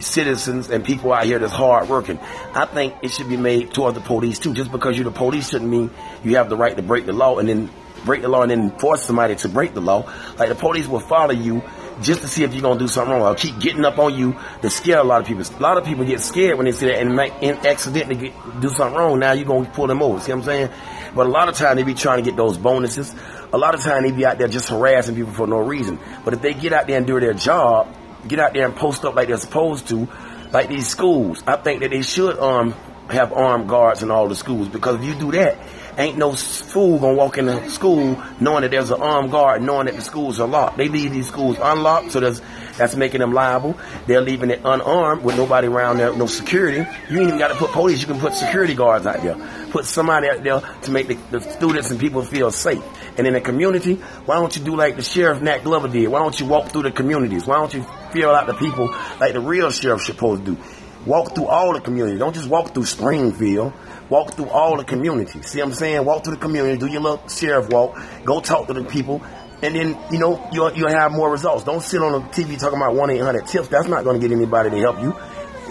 citizens 0.00 0.70
and 0.70 0.84
people 0.84 1.12
out 1.12 1.24
here 1.24 1.38
that's 1.38 1.52
hard 1.52 1.88
working. 1.88 2.18
I 2.54 2.66
think 2.66 2.94
it 3.02 3.10
should 3.10 3.28
be 3.28 3.36
made 3.36 3.72
toward 3.72 3.94
the 3.94 4.00
police 4.00 4.38
too. 4.38 4.54
Just 4.54 4.70
because 4.70 4.96
you're 4.96 5.04
the 5.04 5.10
police 5.10 5.50
shouldn't 5.50 5.70
mean 5.70 5.90
you 6.22 6.36
have 6.36 6.48
the 6.48 6.56
right 6.56 6.76
to 6.76 6.82
break 6.82 7.06
the 7.06 7.12
law 7.12 7.38
and 7.38 7.48
then 7.48 7.70
break 8.04 8.22
the 8.22 8.28
law 8.28 8.42
and 8.42 8.50
then 8.50 8.70
force 8.78 9.02
somebody 9.02 9.34
to 9.36 9.48
break 9.48 9.74
the 9.74 9.80
law. 9.80 10.10
Like 10.38 10.48
the 10.48 10.54
police 10.54 10.86
will 10.86 11.00
follow 11.00 11.32
you 11.32 11.62
just 12.02 12.22
to 12.22 12.28
see 12.28 12.42
if 12.42 12.52
you're 12.52 12.62
gonna 12.62 12.78
do 12.78 12.88
something 12.88 13.12
wrong. 13.12 13.22
I'll 13.22 13.34
keep 13.34 13.58
getting 13.60 13.84
up 13.84 13.98
on 13.98 14.14
you 14.14 14.36
to 14.62 14.70
scare 14.70 14.98
a 14.98 15.04
lot 15.04 15.20
of 15.20 15.26
people. 15.26 15.42
A 15.42 15.62
lot 15.62 15.78
of 15.78 15.84
people 15.84 16.04
get 16.04 16.20
scared 16.20 16.56
when 16.56 16.66
they 16.66 16.72
see 16.72 16.86
that 16.86 17.00
and 17.00 17.18
and 17.18 17.66
accidentally 17.66 18.16
get, 18.16 18.60
do 18.60 18.68
something 18.68 18.96
wrong. 18.96 19.18
Now 19.18 19.32
you're 19.32 19.46
gonna 19.46 19.70
pull 19.70 19.86
them 19.86 20.02
over. 20.02 20.20
See 20.20 20.32
what 20.32 20.38
I'm 20.38 20.44
saying? 20.44 20.70
But 21.14 21.26
a 21.26 21.30
lot 21.30 21.48
of 21.48 21.54
time 21.54 21.76
they 21.76 21.82
be 21.82 21.94
trying 21.94 22.22
to 22.22 22.28
get 22.28 22.36
those 22.36 22.58
bonuses. 22.58 23.14
A 23.52 23.58
lot 23.58 23.74
of 23.74 23.80
time 23.80 24.02
they 24.02 24.10
be 24.10 24.26
out 24.26 24.38
there 24.38 24.48
just 24.48 24.68
harassing 24.68 25.14
people 25.14 25.32
for 25.32 25.46
no 25.46 25.58
reason. 25.58 25.98
But 26.24 26.34
if 26.34 26.42
they 26.42 26.54
get 26.54 26.72
out 26.72 26.86
there 26.86 26.96
and 26.98 27.06
do 27.06 27.20
their 27.20 27.34
job, 27.34 27.94
get 28.26 28.38
out 28.40 28.52
there 28.54 28.64
and 28.64 28.74
post 28.74 29.04
up 29.04 29.14
like 29.14 29.28
they're 29.28 29.36
supposed 29.36 29.88
to, 29.88 30.08
like 30.52 30.68
these 30.68 30.88
schools, 30.88 31.42
I 31.46 31.56
think 31.56 31.80
that 31.80 31.90
they 31.90 32.02
should 32.02 32.38
um 32.38 32.74
have 33.10 33.32
armed 33.32 33.68
guards 33.68 34.02
in 34.02 34.10
all 34.10 34.28
the 34.28 34.34
schools 34.34 34.68
because 34.68 34.96
if 34.96 35.04
you 35.04 35.14
do 35.14 35.32
that, 35.32 35.58
ain't 35.98 36.16
no 36.16 36.32
fool 36.32 36.98
gonna 36.98 37.14
walk 37.14 37.38
in 37.38 37.46
the 37.46 37.68
school 37.68 38.20
knowing 38.40 38.62
that 38.62 38.70
there's 38.70 38.90
an 38.90 39.00
armed 39.00 39.30
guard, 39.30 39.62
knowing 39.62 39.86
that 39.86 39.94
the 39.96 40.02
schools 40.02 40.40
are 40.40 40.48
locked. 40.48 40.76
They 40.78 40.88
leave 40.88 41.12
these 41.12 41.28
schools 41.28 41.58
unlocked, 41.60 42.12
so 42.12 42.20
there's 42.20 42.40
that's 42.76 42.96
making 42.96 43.20
them 43.20 43.32
liable. 43.32 43.76
They're 44.06 44.20
leaving 44.20 44.50
it 44.50 44.60
unarmed 44.64 45.22
with 45.22 45.36
nobody 45.36 45.68
around 45.68 45.98
there, 45.98 46.14
no 46.14 46.26
security. 46.26 46.78
You 47.10 47.20
ain't 47.20 47.28
even 47.28 47.38
got 47.38 47.48
to 47.48 47.54
put 47.54 47.70
police. 47.70 48.00
You 48.00 48.06
can 48.06 48.20
put 48.20 48.34
security 48.34 48.74
guards 48.74 49.06
out 49.06 49.22
there. 49.22 49.36
Put 49.70 49.84
somebody 49.84 50.28
out 50.28 50.42
there 50.42 50.60
to 50.60 50.90
make 50.90 51.08
the, 51.08 51.18
the 51.30 51.40
students 51.40 51.90
and 51.90 52.00
people 52.00 52.22
feel 52.22 52.50
safe. 52.50 52.82
And 53.16 53.26
in 53.26 53.34
the 53.34 53.40
community, 53.40 53.94
why 54.26 54.36
don't 54.36 54.54
you 54.56 54.64
do 54.64 54.76
like 54.76 54.96
the 54.96 55.02
sheriff 55.02 55.40
Nat 55.40 55.58
Glover 55.64 55.88
did? 55.88 56.08
Why 56.08 56.18
don't 56.18 56.38
you 56.38 56.46
walk 56.46 56.70
through 56.70 56.82
the 56.82 56.90
communities? 56.90 57.46
Why 57.46 57.56
don't 57.56 57.72
you 57.72 57.84
feel 58.12 58.30
out 58.30 58.46
the 58.46 58.54
people 58.54 58.88
like 59.20 59.32
the 59.32 59.40
real 59.40 59.70
sheriff 59.70 60.02
supposed 60.02 60.44
to 60.44 60.54
do? 60.54 60.62
Walk 61.06 61.34
through 61.34 61.46
all 61.46 61.74
the 61.74 61.80
communities. 61.80 62.18
Don't 62.18 62.34
just 62.34 62.48
walk 62.48 62.72
through 62.72 62.86
Springfield. 62.86 63.72
Walk 64.08 64.32
through 64.32 64.48
all 64.48 64.76
the 64.76 64.84
community. 64.84 65.42
See 65.42 65.58
what 65.58 65.68
I'm 65.68 65.74
saying? 65.74 66.04
Walk 66.04 66.24
through 66.24 66.34
the 66.34 66.40
community. 66.40 66.78
Do 66.78 66.86
your 66.86 67.02
little 67.02 67.28
sheriff 67.28 67.68
walk. 67.68 67.98
Go 68.24 68.40
talk 68.40 68.66
to 68.68 68.72
the 68.72 68.84
people. 68.84 69.22
And 69.64 69.74
then, 69.74 69.98
you 70.12 70.18
know, 70.18 70.46
you'll, 70.52 70.74
you'll 70.74 70.90
have 70.90 71.10
more 71.10 71.30
results. 71.30 71.64
Don't 71.64 71.82
sit 71.82 72.02
on 72.02 72.12
the 72.12 72.28
TV 72.28 72.58
talking 72.58 72.76
about 72.76 72.92
1-800-TIPS. 72.92 73.68
That's 73.68 73.88
not 73.88 74.04
going 74.04 74.20
to 74.20 74.28
get 74.28 74.36
anybody 74.36 74.68
to 74.68 74.78
help 74.78 75.00
you. 75.00 75.16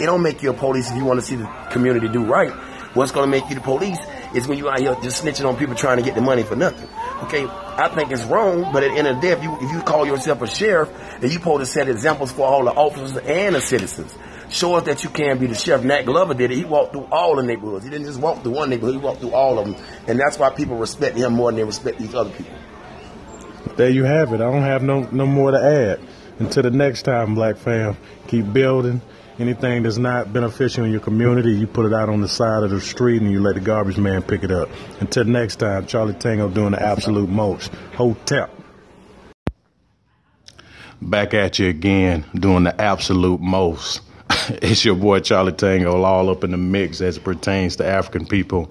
It 0.02 0.06
don't 0.06 0.20
make 0.20 0.42
you 0.42 0.50
a 0.50 0.52
police 0.52 0.90
if 0.90 0.96
you 0.96 1.04
want 1.04 1.20
to 1.20 1.24
see 1.24 1.36
the 1.36 1.46
community 1.70 2.08
do 2.08 2.24
right. 2.24 2.50
What's 2.94 3.12
going 3.12 3.24
to 3.24 3.30
make 3.30 3.48
you 3.48 3.54
the 3.54 3.60
police 3.60 4.00
is 4.34 4.48
when 4.48 4.58
you 4.58 4.68
out 4.68 4.80
here 4.80 4.96
just 5.00 5.22
snitching 5.22 5.48
on 5.48 5.56
people 5.56 5.76
trying 5.76 5.98
to 5.98 6.02
get 6.02 6.16
the 6.16 6.20
money 6.20 6.42
for 6.42 6.56
nothing. 6.56 6.88
Okay, 7.22 7.46
I 7.46 7.88
think 7.94 8.10
it's 8.10 8.24
wrong, 8.24 8.72
but 8.72 8.82
at 8.82 8.90
the 8.90 8.98
end 8.98 9.06
of 9.06 9.16
the 9.16 9.22
day, 9.22 9.30
if 9.30 9.44
you, 9.44 9.56
if 9.60 9.70
you 9.70 9.80
call 9.82 10.04
yourself 10.04 10.42
a 10.42 10.48
sheriff, 10.48 10.90
then 11.20 11.30
you 11.30 11.38
supposed 11.38 11.60
to 11.60 11.66
set 11.66 11.88
examples 11.88 12.32
for 12.32 12.42
all 12.42 12.64
the 12.64 12.72
officers 12.72 13.16
and 13.16 13.54
the 13.54 13.60
citizens. 13.60 14.12
Show 14.48 14.74
us 14.74 14.84
that 14.86 15.04
you 15.04 15.10
can 15.10 15.38
be 15.38 15.46
the 15.46 15.54
sheriff. 15.54 15.84
Nat 15.84 16.02
Glover 16.02 16.34
did 16.34 16.50
it. 16.50 16.56
He 16.56 16.64
walked 16.64 16.94
through 16.94 17.06
all 17.12 17.36
the 17.36 17.44
neighborhoods. 17.44 17.84
He 17.84 17.90
didn't 17.90 18.06
just 18.06 18.18
walk 18.18 18.42
through 18.42 18.52
one 18.52 18.70
neighborhood. 18.70 18.96
He 18.96 19.00
walked 19.00 19.20
through 19.20 19.34
all 19.34 19.60
of 19.60 19.66
them. 19.66 19.84
And 20.08 20.18
that's 20.18 20.36
why 20.36 20.50
people 20.50 20.76
respect 20.78 21.16
him 21.16 21.34
more 21.34 21.52
than 21.52 21.58
they 21.58 21.64
respect 21.64 22.00
these 22.00 22.14
other 22.14 22.30
people. 22.30 22.54
There 23.76 23.90
you 23.90 24.04
have 24.04 24.32
it. 24.32 24.36
I 24.36 24.50
don't 24.50 24.62
have 24.62 24.82
no, 24.82 25.08
no 25.10 25.26
more 25.26 25.50
to 25.50 25.58
add. 25.58 26.00
Until 26.38 26.62
the 26.64 26.70
next 26.70 27.02
time, 27.02 27.34
Black 27.34 27.56
Fam, 27.56 27.96
keep 28.28 28.52
building. 28.52 29.00
Anything 29.38 29.82
that's 29.82 29.98
not 29.98 30.32
beneficial 30.32 30.84
in 30.84 30.92
your 30.92 31.00
community, 31.00 31.52
you 31.52 31.66
put 31.66 31.86
it 31.86 31.92
out 31.92 32.08
on 32.08 32.20
the 32.20 32.28
side 32.28 32.62
of 32.62 32.70
the 32.70 32.80
street 32.80 33.20
and 33.20 33.32
you 33.32 33.40
let 33.40 33.54
the 33.54 33.60
garbage 33.60 33.98
man 33.98 34.22
pick 34.22 34.44
it 34.44 34.52
up. 34.52 34.68
Until 35.00 35.24
next 35.24 35.56
time, 35.56 35.86
Charlie 35.86 36.14
Tango 36.14 36.48
doing 36.48 36.70
the 36.70 36.80
absolute 36.80 37.28
most. 37.28 37.72
Hotel. 37.94 38.48
Back 41.02 41.34
at 41.34 41.58
you 41.58 41.68
again, 41.68 42.24
doing 42.34 42.64
the 42.64 42.80
absolute 42.80 43.40
most. 43.40 44.02
it's 44.48 44.84
your 44.84 44.94
boy 44.94 45.20
Charlie 45.20 45.52
Tango, 45.52 46.00
all 46.02 46.30
up 46.30 46.44
in 46.44 46.52
the 46.52 46.56
mix 46.56 47.00
as 47.00 47.16
it 47.16 47.24
pertains 47.24 47.76
to 47.76 47.86
African 47.86 48.26
people, 48.26 48.70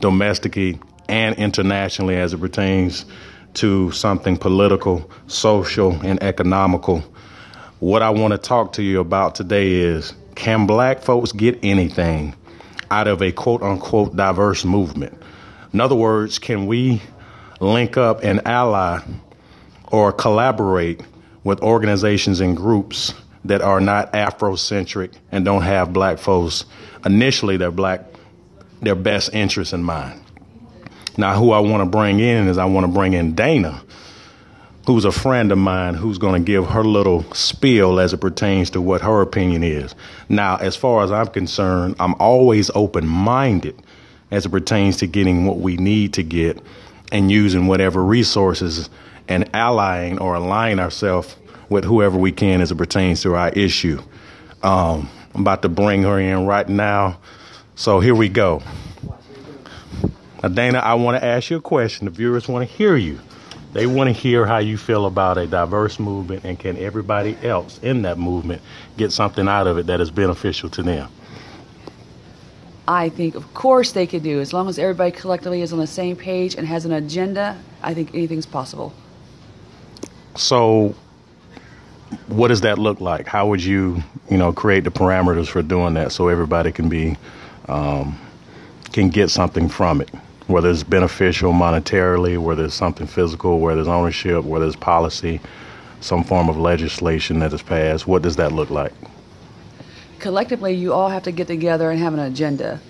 domestically 0.00 0.78
and 1.08 1.36
internationally 1.36 2.16
as 2.16 2.32
it 2.32 2.38
pertains 2.38 3.06
to 3.54 3.90
something 3.92 4.36
political, 4.36 5.10
social, 5.26 5.92
and 6.04 6.22
economical. 6.22 7.04
What 7.80 8.02
I 8.02 8.10
want 8.10 8.32
to 8.32 8.38
talk 8.38 8.72
to 8.74 8.82
you 8.82 9.00
about 9.00 9.34
today 9.34 9.72
is 9.72 10.12
can 10.34 10.66
black 10.66 11.02
folks 11.02 11.32
get 11.32 11.58
anything 11.62 12.34
out 12.90 13.08
of 13.08 13.22
a 13.22 13.32
quote 13.32 13.62
unquote 13.62 14.16
diverse 14.16 14.64
movement? 14.64 15.16
In 15.72 15.80
other 15.80 15.96
words, 15.96 16.38
can 16.38 16.66
we 16.66 17.02
link 17.60 17.96
up 17.96 18.22
and 18.22 18.46
ally 18.46 19.00
or 19.88 20.12
collaborate 20.12 21.00
with 21.44 21.60
organizations 21.60 22.40
and 22.40 22.56
groups 22.56 23.14
that 23.44 23.60
are 23.60 23.80
not 23.80 24.12
Afrocentric 24.12 25.12
and 25.30 25.44
don't 25.44 25.62
have 25.62 25.92
black 25.92 26.18
folks 26.18 26.64
initially 27.04 27.56
their 27.56 27.70
black 27.70 28.06
their 28.80 28.94
best 28.94 29.32
interests 29.32 29.72
in 29.72 29.82
mind. 29.82 30.20
Now, 31.16 31.38
who 31.38 31.52
I 31.52 31.60
want 31.60 31.82
to 31.82 31.88
bring 31.88 32.20
in 32.20 32.48
is 32.48 32.58
I 32.58 32.64
want 32.64 32.86
to 32.86 32.92
bring 32.92 33.12
in 33.12 33.34
Dana, 33.34 33.82
who's 34.86 35.04
a 35.04 35.12
friend 35.12 35.52
of 35.52 35.58
mine 35.58 35.94
who's 35.94 36.18
going 36.18 36.42
to 36.42 36.44
give 36.44 36.66
her 36.66 36.82
little 36.82 37.22
spiel 37.32 38.00
as 38.00 38.12
it 38.12 38.20
pertains 38.20 38.70
to 38.70 38.80
what 38.80 39.00
her 39.00 39.20
opinion 39.20 39.62
is. 39.62 39.94
Now, 40.28 40.56
as 40.56 40.76
far 40.76 41.04
as 41.04 41.12
I'm 41.12 41.28
concerned, 41.28 41.96
I'm 42.00 42.14
always 42.14 42.70
open 42.74 43.06
minded 43.06 43.80
as 44.30 44.44
it 44.46 44.50
pertains 44.50 44.96
to 44.98 45.06
getting 45.06 45.46
what 45.46 45.58
we 45.58 45.76
need 45.76 46.12
to 46.14 46.22
get 46.22 46.60
and 47.12 47.30
using 47.30 47.66
whatever 47.68 48.04
resources 48.04 48.90
and 49.28 49.48
allying 49.54 50.18
or 50.18 50.34
aligning 50.34 50.80
ourselves 50.80 51.36
with 51.68 51.84
whoever 51.84 52.18
we 52.18 52.32
can 52.32 52.60
as 52.60 52.72
it 52.72 52.76
pertains 52.76 53.22
to 53.22 53.34
our 53.34 53.50
issue. 53.50 54.02
Um, 54.62 55.08
I'm 55.34 55.42
about 55.42 55.62
to 55.62 55.68
bring 55.68 56.02
her 56.02 56.18
in 56.18 56.46
right 56.46 56.68
now. 56.68 57.20
So 57.76 58.00
here 58.00 58.14
we 58.14 58.28
go. 58.28 58.62
Now, 60.44 60.48
Dana, 60.48 60.78
I 60.80 60.92
want 60.92 61.18
to 61.18 61.24
ask 61.24 61.48
you 61.48 61.56
a 61.56 61.60
question. 61.62 62.04
The 62.04 62.10
viewers 62.10 62.48
want 62.48 62.68
to 62.68 62.76
hear 62.76 62.96
you. 62.96 63.18
They 63.72 63.86
want 63.86 64.08
to 64.08 64.12
hear 64.12 64.44
how 64.44 64.58
you 64.58 64.76
feel 64.76 65.06
about 65.06 65.38
a 65.38 65.46
diverse 65.46 65.98
movement 65.98 66.44
and 66.44 66.58
can 66.58 66.76
everybody 66.76 67.34
else 67.42 67.78
in 67.78 68.02
that 68.02 68.18
movement 68.18 68.60
get 68.98 69.10
something 69.10 69.48
out 69.48 69.66
of 69.66 69.78
it 69.78 69.86
that 69.86 70.02
is 70.02 70.10
beneficial 70.10 70.68
to 70.68 70.82
them? 70.82 71.10
I 72.86 73.08
think, 73.08 73.36
of 73.36 73.54
course, 73.54 73.92
they 73.92 74.06
could 74.06 74.22
do. 74.22 74.38
As 74.38 74.52
long 74.52 74.68
as 74.68 74.78
everybody 74.78 75.12
collectively 75.12 75.62
is 75.62 75.72
on 75.72 75.78
the 75.78 75.86
same 75.86 76.14
page 76.14 76.56
and 76.56 76.66
has 76.66 76.84
an 76.84 76.92
agenda, 76.92 77.58
I 77.82 77.94
think 77.94 78.10
anything's 78.14 78.44
possible. 78.44 78.92
So, 80.36 80.94
what 82.26 82.48
does 82.48 82.60
that 82.60 82.76
look 82.76 83.00
like? 83.00 83.26
How 83.26 83.46
would 83.48 83.64
you, 83.64 84.02
you 84.30 84.36
know, 84.36 84.52
create 84.52 84.84
the 84.84 84.90
parameters 84.90 85.48
for 85.48 85.62
doing 85.62 85.94
that 85.94 86.12
so 86.12 86.28
everybody 86.28 86.70
can 86.70 86.90
be, 86.90 87.16
um, 87.66 88.18
can 88.92 89.08
get 89.08 89.30
something 89.30 89.70
from 89.70 90.02
it? 90.02 90.10
Whether 90.46 90.70
it's 90.70 90.82
beneficial 90.82 91.52
monetarily, 91.52 92.38
whether 92.38 92.66
it's 92.66 92.74
something 92.74 93.06
physical, 93.06 93.60
whether 93.60 93.80
it's 93.80 93.88
ownership, 93.88 94.44
whether 94.44 94.66
it's 94.66 94.76
policy, 94.76 95.40
some 96.00 96.22
form 96.22 96.48
of 96.48 96.58
legislation 96.58 97.38
that 97.38 97.52
is 97.52 97.62
passed. 97.62 98.06
What 98.06 98.22
does 98.22 98.36
that 98.36 98.52
look 98.52 98.70
like? 98.70 98.92
Collectively, 100.18 100.74
you 100.74 100.92
all 100.92 101.08
have 101.08 101.22
to 101.22 101.32
get 101.32 101.46
together 101.46 101.90
and 101.90 101.98
have 101.98 102.12
an 102.14 102.20
agenda 102.20 102.80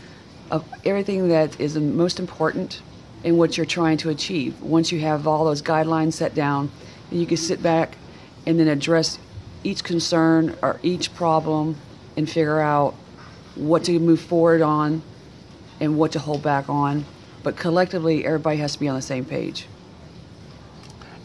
of 0.51 0.65
everything 0.85 1.29
that 1.29 1.59
is 1.61 1.77
most 1.77 2.19
important 2.19 2.83
in 3.23 3.37
what 3.37 3.57
you're 3.57 3.67
trying 3.67 3.97
to 3.99 4.11
achieve. 4.11 4.61
Once 4.61 4.93
you 4.93 5.01
have 5.01 5.27
all 5.27 5.45
those 5.45 5.63
guidelines 5.63 6.15
set 6.15 6.35
down, 6.35 6.71
you 7.11 7.25
can 7.25 7.37
sit 7.37 7.63
back 7.63 7.97
and 8.47 8.59
then 8.59 8.69
address 8.69 9.19
each 9.63 9.83
concern 9.83 10.57
or 10.61 10.79
each 10.83 11.15
problem 11.15 11.77
and 12.17 12.29
figure 12.29 12.61
out 12.61 12.95
what 13.55 13.85
to 13.85 13.99
move 13.99 14.21
forward 14.21 14.61
on 14.61 15.03
and 15.81 15.97
what 15.97 16.13
to 16.13 16.19
hold 16.19 16.43
back 16.43 16.69
on 16.69 17.05
but 17.45 17.57
collectively, 17.57 18.25
everybody 18.25 18.57
has 18.57 18.73
to 18.73 18.81
be 18.81 18.89
on 18.89 18.97
the 18.97 19.03
same 19.03 19.25
page. 19.25 19.67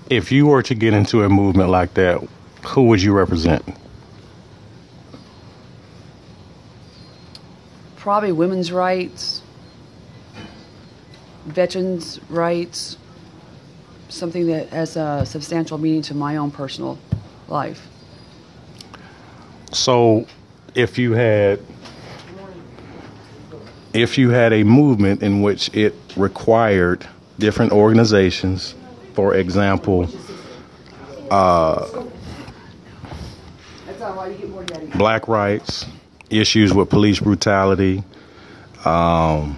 If 0.10 0.32
you 0.32 0.48
were 0.48 0.62
to 0.62 0.76
get 0.76 0.94
into 0.94 1.24
a 1.24 1.30
movement 1.30 1.70
like 1.70 1.94
that, 1.94 2.22
who 2.66 2.84
would 2.88 3.02
you 3.02 3.14
represent? 3.14 3.64
Probably 7.96 8.34
women's 8.34 8.72
rights, 8.72 9.42
veterans' 11.46 12.20
rights, 12.30 12.98
something 14.10 14.48
that 14.48 14.70
has 14.70 14.98
a 14.98 15.26
substantial 15.26 15.78
meaning 15.78 16.02
to 16.04 16.14
my 16.14 16.36
own 16.36 16.52
personal 16.52 17.00
life. 17.48 17.88
So, 19.72 20.26
if 20.76 20.98
you 20.98 21.14
had 21.14 21.62
if 23.94 24.18
you 24.18 24.30
had 24.30 24.54
a 24.54 24.64
movement 24.64 25.24
in 25.24 25.42
which 25.42 25.74
it 25.76 25.96
required 26.16 27.08
different 27.40 27.72
organizations, 27.72 28.76
for 29.14 29.36
example, 29.36 30.08
uh, 31.32 32.06
black 34.96 35.28
rights, 35.28 35.86
issues 36.30 36.74
with 36.74 36.90
police 36.90 37.20
brutality, 37.20 38.04
um, 38.86 39.58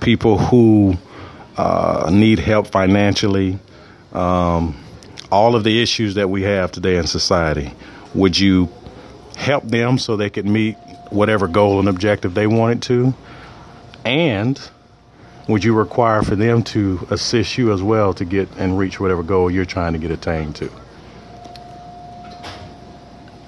people 0.00 0.38
who 0.38 0.96
uh, 1.56 2.10
need 2.12 2.38
help 2.38 2.66
financially, 2.66 3.58
um, 4.12 4.76
all 5.30 5.54
of 5.54 5.62
the 5.62 5.80
issues 5.80 6.14
that 6.14 6.28
we 6.28 6.42
have 6.42 6.72
today 6.72 6.96
in 6.96 7.06
society. 7.06 7.72
Would 8.14 8.38
you 8.38 8.68
help 9.40 9.64
them 9.64 9.98
so 9.98 10.16
they 10.16 10.30
could 10.30 10.46
meet 10.46 10.76
whatever 11.08 11.48
goal 11.48 11.80
and 11.80 11.88
objective 11.88 12.34
they 12.34 12.46
wanted 12.46 12.82
to? 12.82 13.14
And 14.04 14.60
would 15.48 15.64
you 15.64 15.74
require 15.74 16.22
for 16.22 16.36
them 16.36 16.62
to 16.62 17.06
assist 17.10 17.56
you 17.56 17.72
as 17.72 17.82
well 17.82 18.12
to 18.14 18.24
get 18.24 18.48
and 18.56 18.78
reach 18.78 19.00
whatever 19.00 19.22
goal 19.22 19.50
you're 19.50 19.64
trying 19.64 19.94
to 19.94 19.98
get 19.98 20.10
attained 20.10 20.56
to? 20.56 20.70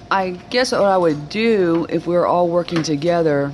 I 0.09 0.31
guess 0.49 0.71
what 0.71 0.81
I 0.81 0.97
would 0.97 1.29
do 1.29 1.85
if 1.89 2.05
we 2.05 2.15
are 2.15 2.25
all 2.25 2.47
working 2.47 2.83
together 2.83 3.53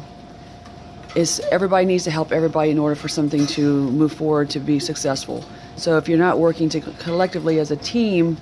is 1.15 1.41
everybody 1.51 1.85
needs 1.85 2.05
to 2.05 2.11
help 2.11 2.31
everybody 2.31 2.71
in 2.71 2.79
order 2.79 2.95
for 2.95 3.07
something 3.07 3.47
to 3.47 3.89
move 3.91 4.13
forward 4.13 4.49
to 4.51 4.59
be 4.59 4.79
successful. 4.79 5.43
So 5.75 5.97
if 5.97 6.07
you're 6.07 6.17
not 6.17 6.39
working 6.39 6.69
to 6.69 6.81
collectively 6.81 7.59
as 7.59 7.71
a 7.71 7.77
team 7.77 8.37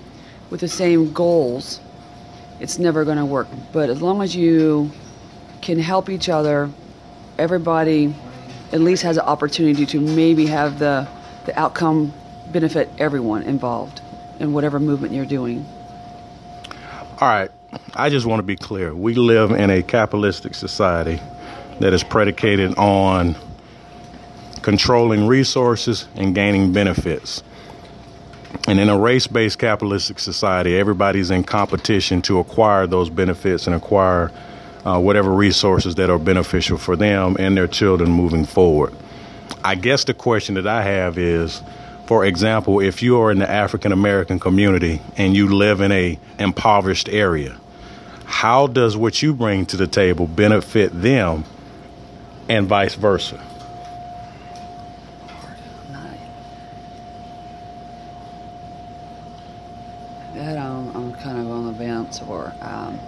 with 0.50 0.62
the 0.62 0.68
same 0.68 1.14
goals, 1.14 1.80
it's 2.60 2.80
never 2.80 3.06
going 3.06 3.18
to 3.18 3.26
work. 3.26 3.48
But 3.72 3.90
as 3.90 4.02
long 4.02 4.22
as 4.22 4.36
you 4.36 4.92
can 5.62 5.80
help 5.80 6.10
each 6.10 6.30
other, 6.30 6.70
everybody 7.38 8.14
at 8.72 8.82
least 8.82 9.04
has 9.04 9.18
an 9.18 9.24
opportunity 9.24 9.86
to 9.88 10.00
maybe 10.00 10.48
have 10.48 10.80
the, 10.80 11.08
the 11.46 11.58
outcome 11.58 12.14
benefit 12.52 12.90
everyone 12.98 13.44
involved 13.44 14.02
in 14.40 14.54
whatever 14.54 14.80
movement 14.80 15.14
you're 15.14 15.26
doing. 15.26 15.66
All 17.20 17.28
right. 17.28 17.52
I 17.94 18.10
just 18.10 18.26
want 18.26 18.40
to 18.40 18.44
be 18.44 18.56
clear. 18.56 18.94
We 18.94 19.16
live 19.16 19.52
in 19.52 19.70
a 19.70 19.84
capitalistic 19.84 20.56
society 20.56 21.20
that 21.80 21.94
is 21.94 22.04
predicated 22.04 22.78
on 22.78 23.36
controlling 24.62 25.28
resources 25.28 26.08
and 26.16 26.34
gaining 26.34 26.74
benefits. 26.74 27.44
And 28.68 28.80
in 28.80 28.90
a 28.90 29.00
race 29.00 29.28
based 29.28 29.60
capitalistic 29.60 30.20
society, 30.20 30.78
everybody's 30.78 31.32
in 31.32 31.44
competition 31.44 32.22
to 32.24 32.40
acquire 32.40 32.86
those 32.86 33.10
benefits 33.10 33.66
and 33.66 33.76
acquire 33.76 34.32
uh, 34.86 35.00
whatever 35.00 35.32
resources 35.32 35.96
that 35.96 36.10
are 36.10 36.20
beneficial 36.20 36.78
for 36.78 36.96
them 36.96 37.38
and 37.40 37.56
their 37.56 37.68
children 37.68 38.12
moving 38.12 38.46
forward. 38.46 38.94
I 39.64 39.76
guess 39.76 40.04
the 40.04 40.14
question 40.14 40.56
that 40.56 40.68
I 40.68 40.82
have 40.82 41.18
is 41.18 41.62
for 42.08 42.24
example, 42.24 42.80
if 42.80 43.04
you 43.04 43.20
are 43.20 43.32
in 43.32 43.40
the 43.40 43.50
African 43.50 43.92
American 43.92 44.40
community 44.40 45.02
and 45.18 45.36
you 45.36 45.54
live 45.54 45.82
in 45.82 45.92
a 45.92 46.18
impoverished 46.40 47.10
area, 47.10 47.58
how 48.24 48.68
does 48.68 48.96
what 48.96 49.22
you 49.22 49.34
bring 49.34 49.66
to 49.68 49.78
the 49.78 49.88
table 49.88 50.26
benefit 50.26 50.90
them 51.02 51.44
and 52.48 52.66
vice 52.66 52.96
versa? 52.96 53.44
That 60.38 60.56
I'm, 60.60 60.96
I'm 60.96 61.14
kind 61.16 61.40
of 61.40 61.50
on 61.50 61.66
the 61.66 61.74
fence 61.74 62.22
or 62.22 62.54
Um, 62.62 63.00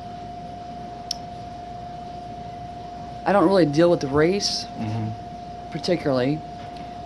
I 3.23 3.31
don't 3.31 3.47
really 3.47 3.67
deal 3.67 3.91
with 3.91 3.99
the 3.99 4.07
race 4.07 4.65
mm-hmm. 4.79 5.09
particularly, 5.69 6.39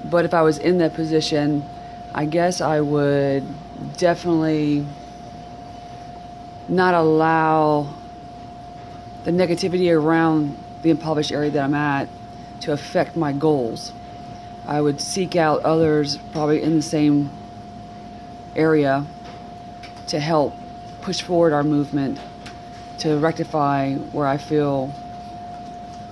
but 0.06 0.24
if 0.24 0.34
I 0.34 0.42
was 0.42 0.60
in 0.60 0.78
that 0.78 0.94
position, 0.94 1.66
I 2.16 2.24
guess 2.24 2.62
I 2.62 2.80
would 2.80 3.44
definitely 3.98 4.86
not 6.70 6.94
allow 6.94 7.94
the 9.26 9.32
negativity 9.32 9.94
around 9.94 10.56
the 10.84 10.90
impoverished 10.90 11.34
area 11.34 11.52
that 11.52 11.66
I'm 11.66 11.74
at 11.74 12.08
to 12.62 12.72
affect 12.72 13.18
my 13.18 13.34
goals. 13.34 13.92
I 14.66 14.80
would 14.80 15.02
seek 15.02 15.36
out 15.36 15.64
others 15.64 16.16
probably 16.32 16.62
in 16.62 16.78
the 16.78 16.82
same 16.82 17.30
area 18.56 19.06
to 20.08 20.20
help 20.20 20.54
push 21.02 21.22
forward 21.22 21.54
our 21.54 21.64
movement 21.64 22.20
to 23.00 23.18
rectify 23.18 23.94
where 23.96 24.28
I 24.28 24.38
feel 24.38 24.94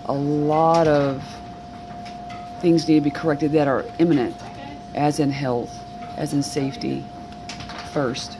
a 0.05 0.13
lot 0.13 0.87
of 0.87 1.23
things 2.59 2.87
need 2.87 2.95
to 2.95 3.01
be 3.01 3.11
corrected 3.11 3.53
that 3.53 3.67
are 3.67 3.85
imminent, 3.99 4.35
as 4.93 5.19
in 5.19 5.31
health 5.31 5.77
as 6.17 6.33
in 6.33 6.43
safety 6.43 7.03
first. 7.93 8.37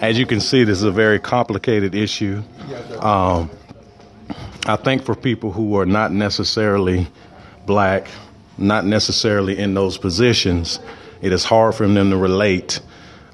As 0.00 0.18
you 0.18 0.26
can 0.26 0.40
see, 0.40 0.64
this 0.64 0.78
is 0.78 0.84
a 0.84 0.90
very 0.90 1.18
complicated 1.18 1.94
issue. 1.94 2.42
Um, 3.00 3.50
I 4.66 4.76
think 4.76 5.02
for 5.02 5.14
people 5.14 5.52
who 5.52 5.78
are 5.78 5.86
not 5.86 6.12
necessarily 6.12 7.06
black, 7.64 8.08
not 8.58 8.84
necessarily 8.84 9.56
in 9.58 9.72
those 9.72 9.96
positions, 9.96 10.80
it 11.22 11.32
is 11.32 11.44
hard 11.44 11.74
for 11.74 11.86
them 11.86 12.10
to 12.10 12.16
relate 12.16 12.80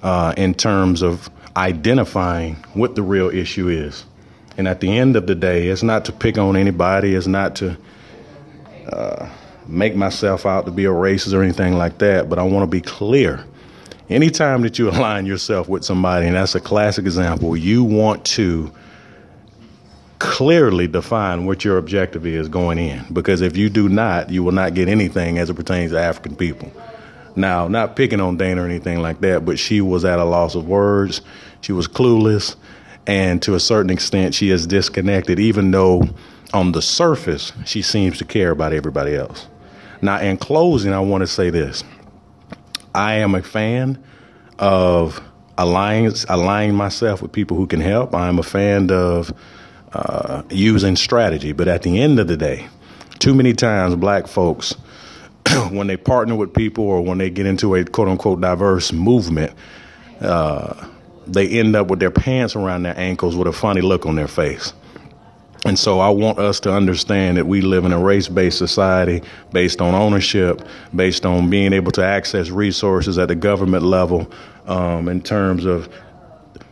uh, 0.02 0.34
in 0.36 0.54
terms 0.54 1.02
of 1.02 1.30
identifying 1.56 2.54
what 2.74 2.94
the 2.94 3.02
real 3.02 3.28
issue 3.28 3.68
is. 3.68 4.04
And 4.56 4.68
at 4.68 4.80
the 4.80 4.96
end 4.96 5.16
of 5.16 5.26
the 5.26 5.34
day, 5.34 5.68
it's 5.68 5.82
not 5.82 6.04
to 6.06 6.12
pick 6.12 6.38
on 6.38 6.56
anybody, 6.56 7.14
it's 7.14 7.26
not 7.26 7.56
to 7.56 7.76
uh, 8.86 9.30
make 9.66 9.94
myself 9.94 10.44
out 10.46 10.66
to 10.66 10.70
be 10.70 10.84
a 10.84 10.90
racist 10.90 11.32
or 11.32 11.42
anything 11.42 11.74
like 11.74 11.98
that, 11.98 12.28
but 12.28 12.38
I 12.38 12.42
want 12.42 12.64
to 12.64 12.66
be 12.66 12.80
clear. 12.80 13.44
Anytime 14.08 14.62
that 14.62 14.78
you 14.78 14.90
align 14.90 15.26
yourself 15.26 15.68
with 15.68 15.84
somebody, 15.84 16.26
and 16.26 16.36
that's 16.36 16.54
a 16.54 16.60
classic 16.60 17.04
example, 17.04 17.56
you 17.56 17.84
want 17.84 18.24
to 18.26 18.72
clearly 20.18 20.86
define 20.86 21.46
what 21.46 21.64
your 21.64 21.78
objective 21.78 22.26
is 22.26 22.48
going 22.48 22.78
in. 22.78 23.04
Because 23.12 23.40
if 23.40 23.56
you 23.56 23.68
do 23.68 23.88
not, 23.88 24.30
you 24.30 24.44
will 24.44 24.52
not 24.52 24.74
get 24.74 24.88
anything 24.88 25.38
as 25.38 25.50
it 25.50 25.54
pertains 25.54 25.90
to 25.92 26.00
African 26.00 26.36
people. 26.36 26.70
Now, 27.34 27.68
not 27.68 27.96
picking 27.96 28.20
on 28.20 28.36
Dana 28.36 28.62
or 28.62 28.66
anything 28.66 29.00
like 29.00 29.20
that, 29.20 29.44
but 29.44 29.58
she 29.58 29.80
was 29.80 30.04
at 30.04 30.18
a 30.18 30.24
loss 30.24 30.54
of 30.54 30.66
words. 30.66 31.22
She 31.60 31.72
was 31.72 31.88
clueless. 31.88 32.56
And 33.06 33.42
to 33.42 33.54
a 33.54 33.60
certain 33.60 33.90
extent, 33.90 34.34
she 34.34 34.50
is 34.50 34.66
disconnected, 34.66 35.40
even 35.40 35.70
though 35.70 36.08
on 36.52 36.72
the 36.72 36.82
surface, 36.82 37.52
she 37.64 37.82
seems 37.82 38.18
to 38.18 38.24
care 38.24 38.50
about 38.50 38.72
everybody 38.72 39.16
else. 39.16 39.48
Now, 40.00 40.20
in 40.20 40.36
closing, 40.36 40.92
I 40.92 41.00
want 41.00 41.22
to 41.22 41.26
say 41.26 41.50
this. 41.50 41.82
I 42.94 43.14
am 43.14 43.34
a 43.34 43.42
fan 43.42 44.02
of 44.58 45.20
aligning, 45.56 46.12
aligning 46.28 46.74
myself 46.74 47.22
with 47.22 47.32
people 47.32 47.56
who 47.56 47.66
can 47.66 47.80
help. 47.80 48.14
I'm 48.14 48.38
a 48.38 48.42
fan 48.42 48.90
of 48.90 49.32
uh, 49.92 50.42
using 50.50 50.96
strategy. 50.96 51.52
But 51.52 51.68
at 51.68 51.82
the 51.82 52.00
end 52.00 52.20
of 52.20 52.28
the 52.28 52.36
day, 52.36 52.68
too 53.18 53.34
many 53.34 53.52
times 53.52 53.94
black 53.96 54.26
folks, 54.26 54.74
when 55.70 55.86
they 55.86 55.96
partner 55.96 56.34
with 56.34 56.54
people 56.54 56.84
or 56.84 57.02
when 57.02 57.18
they 57.18 57.30
get 57.30 57.46
into 57.46 57.74
a 57.74 57.84
quote 57.84 58.08
unquote 58.08 58.40
diverse 58.40 58.92
movement, 58.92 59.52
uh, 60.20 60.88
they 61.26 61.48
end 61.48 61.76
up 61.76 61.88
with 61.88 62.00
their 62.00 62.10
pants 62.10 62.56
around 62.56 62.82
their 62.82 62.98
ankles 62.98 63.36
with 63.36 63.48
a 63.48 63.52
funny 63.52 63.80
look 63.80 64.06
on 64.06 64.16
their 64.16 64.28
face. 64.28 64.72
And 65.64 65.78
so 65.78 66.00
I 66.00 66.10
want 66.10 66.38
us 66.38 66.58
to 66.60 66.72
understand 66.72 67.36
that 67.36 67.46
we 67.46 67.60
live 67.60 67.84
in 67.84 67.92
a 67.92 67.98
race 67.98 68.28
based 68.28 68.58
society 68.58 69.22
based 69.52 69.80
on 69.80 69.94
ownership, 69.94 70.62
based 70.94 71.24
on 71.24 71.50
being 71.50 71.72
able 71.72 71.92
to 71.92 72.04
access 72.04 72.50
resources 72.50 73.16
at 73.16 73.28
the 73.28 73.36
government 73.36 73.84
level 73.84 74.30
um, 74.66 75.08
in 75.08 75.22
terms 75.22 75.64
of 75.64 75.88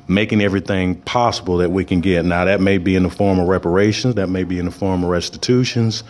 making 0.08 0.40
everything 0.40 0.96
possible 1.02 1.58
that 1.58 1.70
we 1.70 1.84
can 1.84 2.00
get. 2.00 2.24
Now, 2.24 2.44
that 2.44 2.60
may 2.60 2.78
be 2.78 2.96
in 2.96 3.04
the 3.04 3.10
form 3.10 3.38
of 3.38 3.46
reparations, 3.46 4.16
that 4.16 4.28
may 4.28 4.42
be 4.42 4.58
in 4.58 4.64
the 4.64 4.72
form 4.72 5.04
of 5.04 5.10
restitutions, 5.10 6.02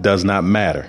does 0.00 0.24
not 0.24 0.44
matter. 0.44 0.88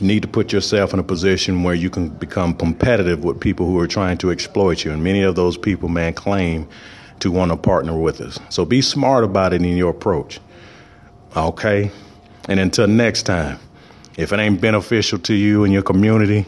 Need 0.00 0.22
to 0.22 0.28
put 0.28 0.52
yourself 0.52 0.92
in 0.92 1.00
a 1.00 1.02
position 1.02 1.64
where 1.64 1.74
you 1.74 1.90
can 1.90 2.08
become 2.08 2.54
competitive 2.54 3.24
with 3.24 3.40
people 3.40 3.66
who 3.66 3.78
are 3.80 3.88
trying 3.88 4.18
to 4.18 4.30
exploit 4.30 4.84
you. 4.84 4.92
And 4.92 5.02
many 5.02 5.22
of 5.22 5.34
those 5.34 5.58
people, 5.58 5.88
man, 5.88 6.14
claim 6.14 6.68
to 7.20 7.30
want 7.32 7.50
to 7.50 7.56
partner 7.56 7.98
with 7.98 8.20
us. 8.20 8.38
So 8.48 8.64
be 8.64 8.80
smart 8.80 9.24
about 9.24 9.52
it 9.52 9.62
in 9.62 9.76
your 9.76 9.90
approach. 9.90 10.40
Okay? 11.36 11.90
And 12.48 12.60
until 12.60 12.86
next 12.86 13.24
time, 13.24 13.58
if 14.16 14.32
it 14.32 14.38
ain't 14.38 14.60
beneficial 14.60 15.18
to 15.20 15.34
you 15.34 15.64
and 15.64 15.72
your 15.72 15.82
community, 15.82 16.46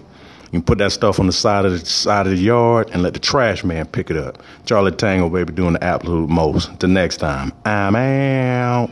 you 0.52 0.58
can 0.58 0.62
put 0.62 0.78
that 0.78 0.90
stuff 0.90 1.20
on 1.20 1.26
the 1.26 1.32
side 1.32 1.64
of 1.64 1.72
the 1.72 1.86
side 1.86 2.26
of 2.26 2.32
the 2.32 2.42
yard 2.42 2.90
and 2.92 3.02
let 3.02 3.14
the 3.14 3.20
trash 3.20 3.62
man 3.62 3.86
pick 3.86 4.10
it 4.10 4.16
up. 4.16 4.42
Charlie 4.64 4.90
Tango, 4.90 5.28
baby, 5.28 5.52
doing 5.52 5.74
the 5.74 5.84
absolute 5.84 6.28
most. 6.28 6.80
Till 6.80 6.88
next 6.88 7.18
time, 7.18 7.52
I'm 7.64 7.94
out. 7.94 8.90